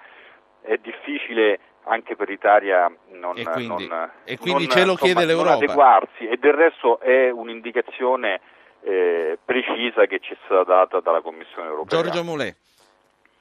[0.61, 5.11] È difficile anche per l'Italia non, E quindi- non- e quindi non- ce lo insomma,
[5.13, 5.53] chiede l'Europa.
[5.53, 8.41] adeguarsi e del resto è un'indicazione
[8.83, 12.01] eh, precisa che ci è stata data dalla Commissione europea.
[12.01, 12.55] Giorgio Molet.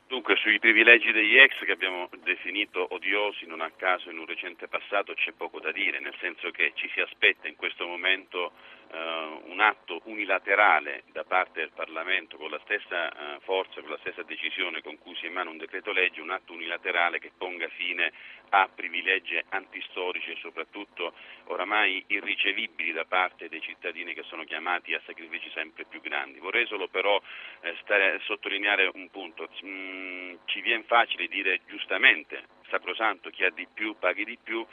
[0.09, 4.67] Dunque, sui privilegi degli ex che abbiamo definito odiosi non a caso in un recente
[4.67, 8.53] passato c'è poco da dire, nel senso che ci si aspetta in questo momento
[8.91, 13.99] eh, un atto unilaterale da parte del Parlamento con la stessa eh, forza, con la
[13.99, 18.13] stessa decisione con cui si emana un decreto legge, un atto unilaterale che ponga fine
[18.51, 21.13] a privilegi antistorici e soprattutto
[21.45, 26.39] oramai irricevibili da parte dei cittadini che sono chiamati a sacrifici sempre più grandi.
[26.39, 27.21] Vorrei solo però
[27.61, 29.49] eh, stare- sottolineare un punto.
[29.65, 34.65] Mm, ci viene facile dire giustamente, sacrosanto, chi ha di più paghi di più.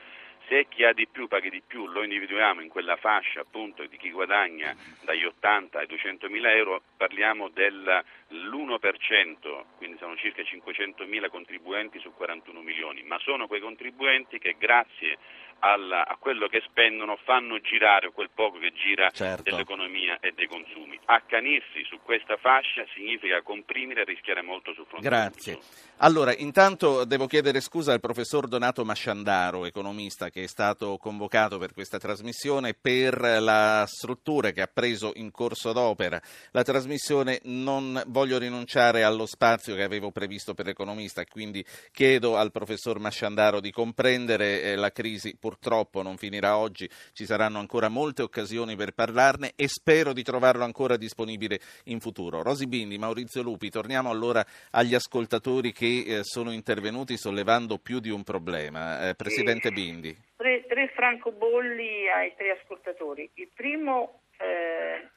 [0.48, 3.98] Se chi ha di più paghi di più lo individuiamo in quella fascia appunto di
[3.98, 11.30] chi guadagna dagli 80 ai 200 mila euro, parliamo dell'1%, quindi sono circa 500 mila
[11.30, 15.18] contribuenti su 41 milioni, ma sono quei contribuenti che grazie
[15.66, 19.42] alla- a quello che spendono fanno girare quel poco che gira Certo.
[19.42, 21.00] dell'economia e dei consumi.
[21.06, 25.58] Accanirsi su questa fascia significa comprimere e rischiare molto sul fronte Grazie.
[25.98, 31.74] Allora, intanto devo chiedere scusa al professor Donato Masciandaro, economista, che è stato convocato per
[31.74, 36.22] questa trasmissione per la struttura che ha preso in corso d'opera.
[36.52, 42.52] La trasmissione non voglio rinunciare allo spazio che avevo previsto per l'economista, quindi chiedo al
[42.52, 45.54] professor Masciandaro di comprendere eh, la crisi purtroppo
[46.02, 50.98] non finirà oggi, ci saranno ancora molte occasioni per parlarne e spero di trovarlo ancora
[50.98, 52.42] disponibile in futuro.
[52.42, 58.10] Rosi Bindi, Maurizio Lupi, torniamo allora agli ascoltatori che eh, sono intervenuti sollevando più di
[58.10, 59.10] un problema.
[59.10, 60.16] Eh, Presidente Bindi.
[60.36, 63.30] Tre, tre francobolli ai tre ascoltatori.
[63.36, 65.08] Il primo eh,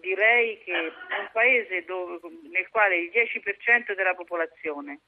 [0.00, 2.18] direi che un paese dove-
[2.50, 5.00] nel quale il 10% della popolazione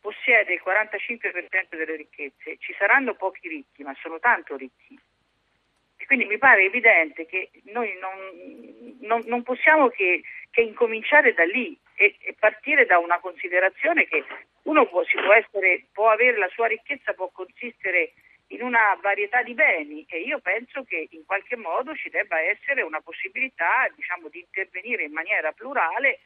[0.00, 4.98] possiede il 45% delle ricchezze, ci saranno pochi ricchi, ma sono tanto ricchi.
[5.96, 11.44] E quindi mi pare evidente che noi non, non, non possiamo che, che, incominciare da
[11.44, 14.24] lì e, e, partire da una considerazione che
[14.62, 18.12] uno può, può, essere, può avere la sua ricchezza, può consistere
[18.48, 22.82] in una varietà di beni e io penso che in qualche modo ci debba essere
[22.82, 26.20] una possibilità diciamo, di intervenire in maniera plurale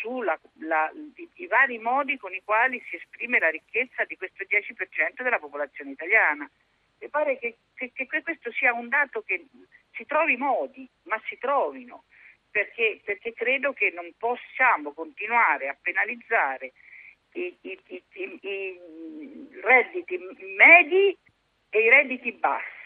[0.00, 5.90] sui vari modi con i quali si esprime la ricchezza di questo 10% della popolazione
[5.90, 6.48] italiana.
[7.00, 9.44] Mi pare che, che, che, questo sia un dato che
[9.92, 12.04] si trovi modi, ma si trovino,
[12.50, 16.72] perché, perché credo che non possiamo continuare a penalizzare
[17.32, 18.80] i, i, i, i
[19.60, 20.18] redditi
[20.56, 21.16] medi
[21.70, 22.83] e i redditi bassi.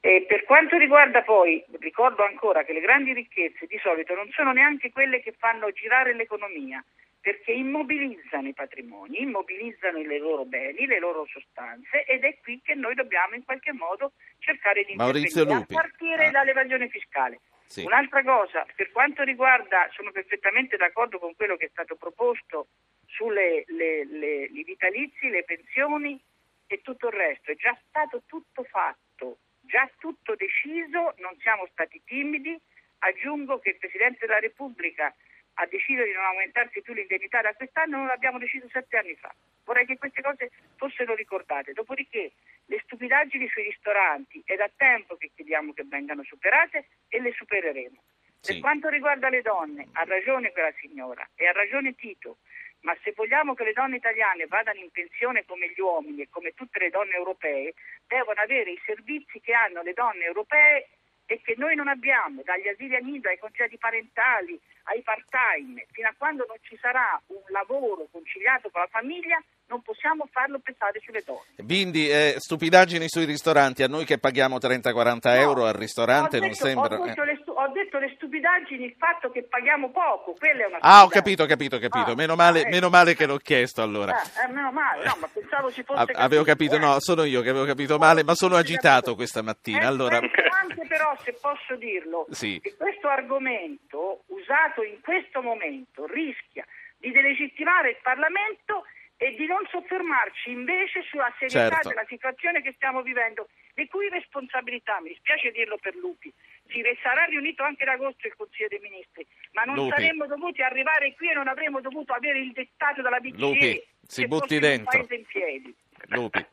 [0.00, 4.52] E per quanto riguarda poi, ricordo ancora che le grandi ricchezze di solito non sono
[4.52, 6.82] neanche quelle che fanno girare l'economia,
[7.20, 12.74] perché immobilizzano i patrimoni, immobilizzano i loro beni, le loro sostanze ed è qui che
[12.74, 16.30] noi dobbiamo in qualche modo cercare di intervenire a partire ah.
[16.30, 17.40] dall'evasione fiscale.
[17.66, 17.84] Sì.
[17.84, 22.68] Un'altra cosa, per quanto riguarda, sono perfettamente d'accordo con quello che è stato proposto
[23.06, 26.18] sulle le, le, i vitalizi, le pensioni
[26.66, 29.38] e tutto il resto, è già stato tutto fatto,
[29.70, 32.58] già tutto deciso, non siamo stati timidi.
[32.98, 35.14] Aggiungo che il Presidente della Repubblica
[35.54, 39.32] ha deciso di non aumentarsi più l'indennità da quest'anno, non l'abbiamo deciso sette anni fa.
[39.64, 41.72] Vorrei che queste cose fossero ricordate.
[41.72, 42.32] Dopodiché
[42.66, 48.02] le stupidaggini sui ristoranti è da tempo che chiediamo che vengano superate e le supereremo.
[48.40, 48.52] Sì.
[48.52, 52.38] Per quanto riguarda le donne, ha ragione quella signora e ha ragione Tito
[52.82, 56.52] ma se vogliamo che le donne italiane vadano in pensione come gli uomini e come
[56.54, 57.74] tutte le donne europee,
[58.06, 60.88] devono avere i servizi che hanno le donne europee
[61.26, 66.08] e che noi non abbiamo, dagli asili a nido ai congedi parentali ai part-time, fino
[66.08, 71.00] a quando non ci sarà un lavoro conciliato con la famiglia, non possiamo farlo pensare
[71.02, 71.62] sulle donne.
[71.62, 76.46] Bindi, eh, stupidaggini sui ristoranti, a noi che paghiamo 30-40 no, euro al ristorante detto,
[76.46, 77.00] non sembra...
[77.00, 77.38] Ho detto, eh.
[77.40, 81.08] stu- ho detto, le stupidaggini, il fatto che paghiamo poco, quella è una Ah, ho
[81.08, 84.20] capito, capito, capito, ah, meno, male, eh, meno, male, che l'ho chiesto allora.
[84.20, 86.12] Eh, eh, meno male, no, ma pensavo ci fosse...
[86.12, 90.16] Avevo capito, no, sono io che avevo capito male, ma sono agitato questa mattina, allora...
[90.16, 92.58] Anche però, se posso dirlo, sì.
[92.60, 96.66] che questo argomento usato in questo momento rischia
[96.98, 98.84] di delegittimare il Parlamento
[99.22, 101.88] e di non soffermarci invece sulla serietà certo.
[101.90, 106.32] della situazione che stiamo vivendo, le cui responsabilità, mi dispiace dirlo per Lupi,
[106.68, 109.90] si sarà riunito anche ad agosto il Consiglio dei Ministri, ma non Lupi.
[109.90, 114.26] saremmo dovuti arrivare qui e non avremmo dovuto avere il dettato dalla BCE Lupi, si
[114.26, 115.06] butti dentro.
[115.10, 115.74] In piedi.
[116.06, 116.40] Lupi.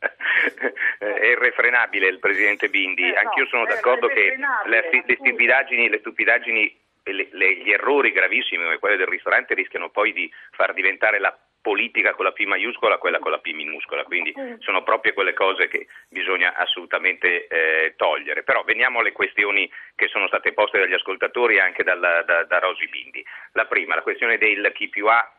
[0.99, 5.99] è irrefrenabile il Presidente Bindi, eh, anch'io no, sono d'accordo che le, le, stupidaggini, le
[5.99, 11.17] stupidaggini le, le, gli errori gravissimi come quelli del ristorante rischiano poi di far diventare
[11.19, 11.33] la
[11.67, 15.67] politica con la P maiuscola quella con la P minuscola, quindi sono proprio quelle cose
[15.67, 18.43] che bisogna assolutamente eh, togliere.
[18.43, 22.59] Però veniamo alle questioni che sono state poste dagli ascoltatori e anche dalla, da, da
[22.59, 23.21] Rosi Bindi.
[23.51, 25.29] La prima, la questione del chi più ha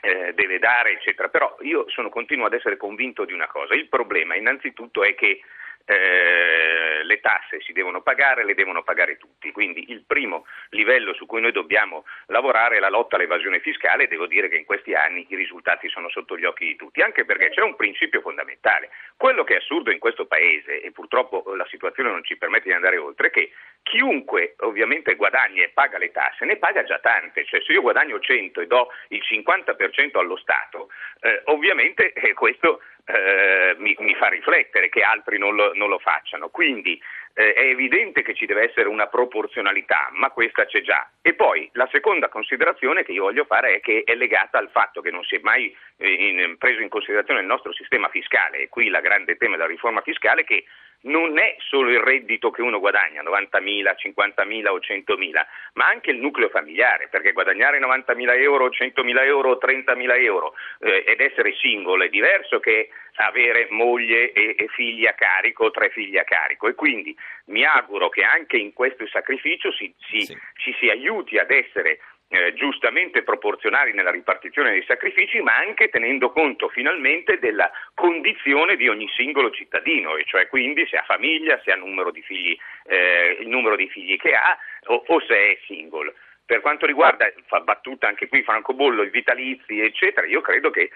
[0.00, 1.28] eh, deve dare, eccetera.
[1.28, 3.74] Però io sono, continuo ad essere convinto di una cosa.
[3.74, 5.40] Il problema innanzitutto è che
[5.84, 9.50] eh, le tasse si devono pagare, le devono pagare tutti.
[9.52, 14.08] Quindi il primo livello su cui noi dobbiamo lavorare è la lotta all'evasione fiscale e
[14.08, 17.24] devo dire che in questi anni i risultati sono sotto gli occhi di tutti, anche
[17.24, 18.90] perché c'è un principio fondamentale.
[19.16, 22.74] Quello che è assurdo in questo Paese, e purtroppo la situazione non ci permette di
[22.74, 23.52] andare oltre, è che
[23.82, 28.18] chiunque ovviamente guadagna e paga le tasse ne paga già tante, cioè se io guadagno
[28.18, 30.88] 100 e do il 50% allo Stato,
[31.20, 35.98] eh, ovviamente eh, questo eh, mi, mi, fa riflettere che altri non lo, non lo
[35.98, 36.48] facciano.
[36.48, 37.00] Quindi
[37.34, 41.08] eh, è evidente che ci deve essere una proporzionalità, ma questa c'è già.
[41.20, 45.00] E poi la seconda considerazione che io voglio fare è che è legata al fatto
[45.00, 48.68] che non si è mai eh, in, preso in considerazione il nostro sistema fiscale, e
[48.68, 50.64] qui la grande tema della riforma fiscale che
[51.02, 56.18] non è solo il reddito che uno guadagna, 90.000, 50.000 o 100.000, ma anche il
[56.18, 62.08] nucleo familiare, perché guadagnare 90.000 euro, 100.000 euro, 30.000 euro eh, ed essere singolo è
[62.08, 67.14] diverso che avere moglie e, e figli a carico, tre figli a carico e quindi
[67.46, 70.38] mi auguro che anche in questo sacrificio si, si, sì.
[70.56, 71.98] ci si aiuti ad essere
[72.32, 78.88] eh, giustamente proporzionali nella ripartizione dei sacrifici, ma anche tenendo conto finalmente della condizione di
[78.88, 82.56] ogni singolo cittadino, e cioè quindi se ha famiglia, se ha numero figli,
[82.86, 84.56] eh, il numero di figli che ha
[84.86, 86.14] o, o se è single.
[86.44, 90.90] Per quanto riguarda, fa battuta anche qui Francobollo, i vitalizi, eccetera, io credo che,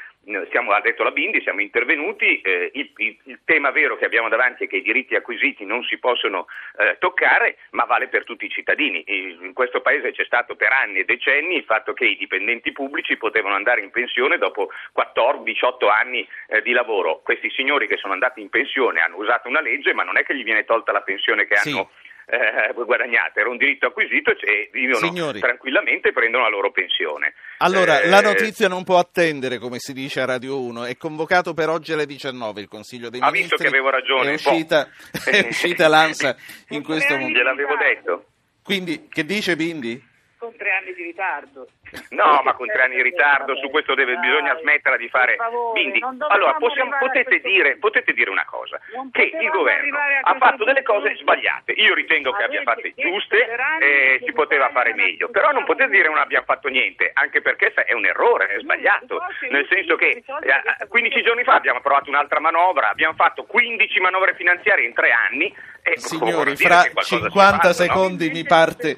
[0.50, 4.28] siamo, ha detto la Bindi, siamo intervenuti, eh, il, il, il, tema vero che abbiamo
[4.28, 6.46] davanti è che i diritti acquisiti non si possono
[6.78, 9.04] eh, toccare, ma vale per tutti i cittadini.
[9.06, 13.16] In questo Paese c'è stato per anni e decenni il fatto che i dipendenti pubblici
[13.16, 17.20] potevano andare in pensione dopo 14-18 anni eh, di lavoro.
[17.22, 20.34] Questi signori che sono andati in pensione hanno usato una legge, ma non è che
[20.34, 21.70] gli viene tolta la pensione che Sì.
[21.70, 21.90] hanno
[22.26, 25.38] eh, guadagnato, era un diritto acquisito e vivono Signori.
[25.40, 27.34] tranquillamente e prendono la loro pensione.
[27.58, 30.84] Allora, Eh, la notizia non può attendere, come si dice a Radio 1.
[30.86, 33.56] È convocato per oggi alle 19 il Consiglio dei Ha Ministri.
[33.56, 34.50] visto che avevo ragione, È po'.
[34.50, 34.88] uscita,
[35.24, 36.36] è uscita l'ANSA
[36.70, 37.38] in questo momento.
[37.38, 38.24] Gliel'avevo detto.
[38.62, 40.02] Quindi, che dice Bindi?
[40.38, 41.66] Con tre anni di ritardo.
[42.10, 45.36] No, ma con tre anni di ritardo, su questo deve- bisogna smetterla di fare.
[45.72, 48.80] Quindi, allora, possiamo- potete, dire, potete dire una cosa,
[49.12, 51.72] che il governo ha fatto delle cose sbagliate.
[51.72, 53.46] Io ritengo che abbia fatte detto giuste,
[53.80, 57.40] eh, che si poteva fare meglio, però non potete dire non abbiamo fatto niente, anche
[57.42, 59.20] perché è un errore, è sbagliato.
[59.50, 63.44] Nel senso che risolve eh, questo 15 giorni fa abbiamo approvato un'altra manovra, abbiamo fatto
[63.44, 65.54] 15 manovre finanziarie in tre anni.
[65.88, 67.72] E Signori, fra che qualcosa si è 50 fatto, no?
[67.72, 68.96] secondi mi parte...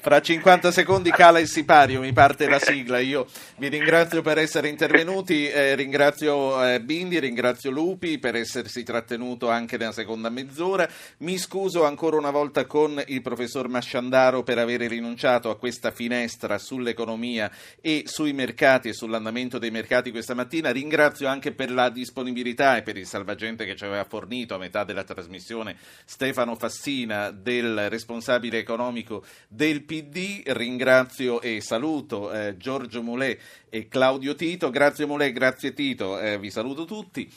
[0.00, 3.00] Fra 50 secondi cala il sipario, mi parte la sigla.
[3.00, 3.26] Io
[3.56, 9.76] vi ringrazio per essere intervenuti, eh, ringrazio eh, Bindi, ringrazio Lupi per essersi trattenuto anche
[9.76, 10.88] nella seconda mezz'ora.
[11.18, 16.58] Mi scuso ancora una volta con il professor Masciandaro per avere rinunciato a questa finestra
[16.58, 20.70] sull'economia e sui mercati e sull'andamento dei mercati questa mattina.
[20.70, 24.84] Ringrazio anche per la disponibilità e per il salvagente che ci aveva fornito a metà
[24.84, 30.42] della trasmissione Stefano Fassina, del responsabile economico del PD.
[30.46, 33.36] Ringrazio e saluto eh, Giorgio Mulè
[33.68, 34.70] e Claudio Tito.
[34.70, 37.30] Grazie Mulè, grazie Tito, eh, vi saluto tutti.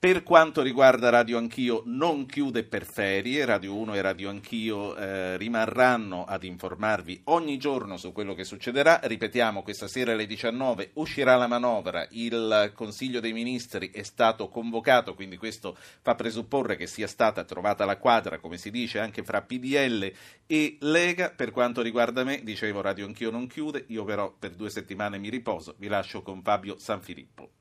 [0.00, 5.36] Per quanto riguarda Radio Anch'io, non chiude per ferie, Radio 1 e Radio Anch'io eh,
[5.36, 9.00] rimarranno ad informarvi ogni giorno su quello che succederà.
[9.02, 15.14] Ripetiamo, questa sera alle 19 uscirà la manovra, il Consiglio dei Ministri è stato convocato,
[15.14, 19.42] quindi questo fa presupporre che sia stata trovata la quadra, come si dice, anche fra
[19.42, 20.12] PDL
[20.46, 21.30] e Lega.
[21.30, 25.28] Per quanto riguarda me, dicevo, Radio Anch'io non chiude, io però per due settimane mi
[25.28, 27.57] riposo, vi lascio con Fabio Sanfilippo.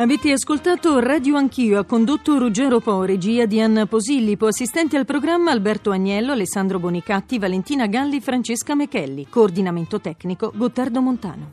[0.00, 5.50] Avete ascoltato Radio Anch'io, ha condotto Ruggero Po, regia di Anna Posillipo, assistenti al programma
[5.50, 11.52] Alberto Agnello, Alessandro Bonicatti, Valentina Galli, Francesca Mechelli, coordinamento tecnico Gottardo Montano.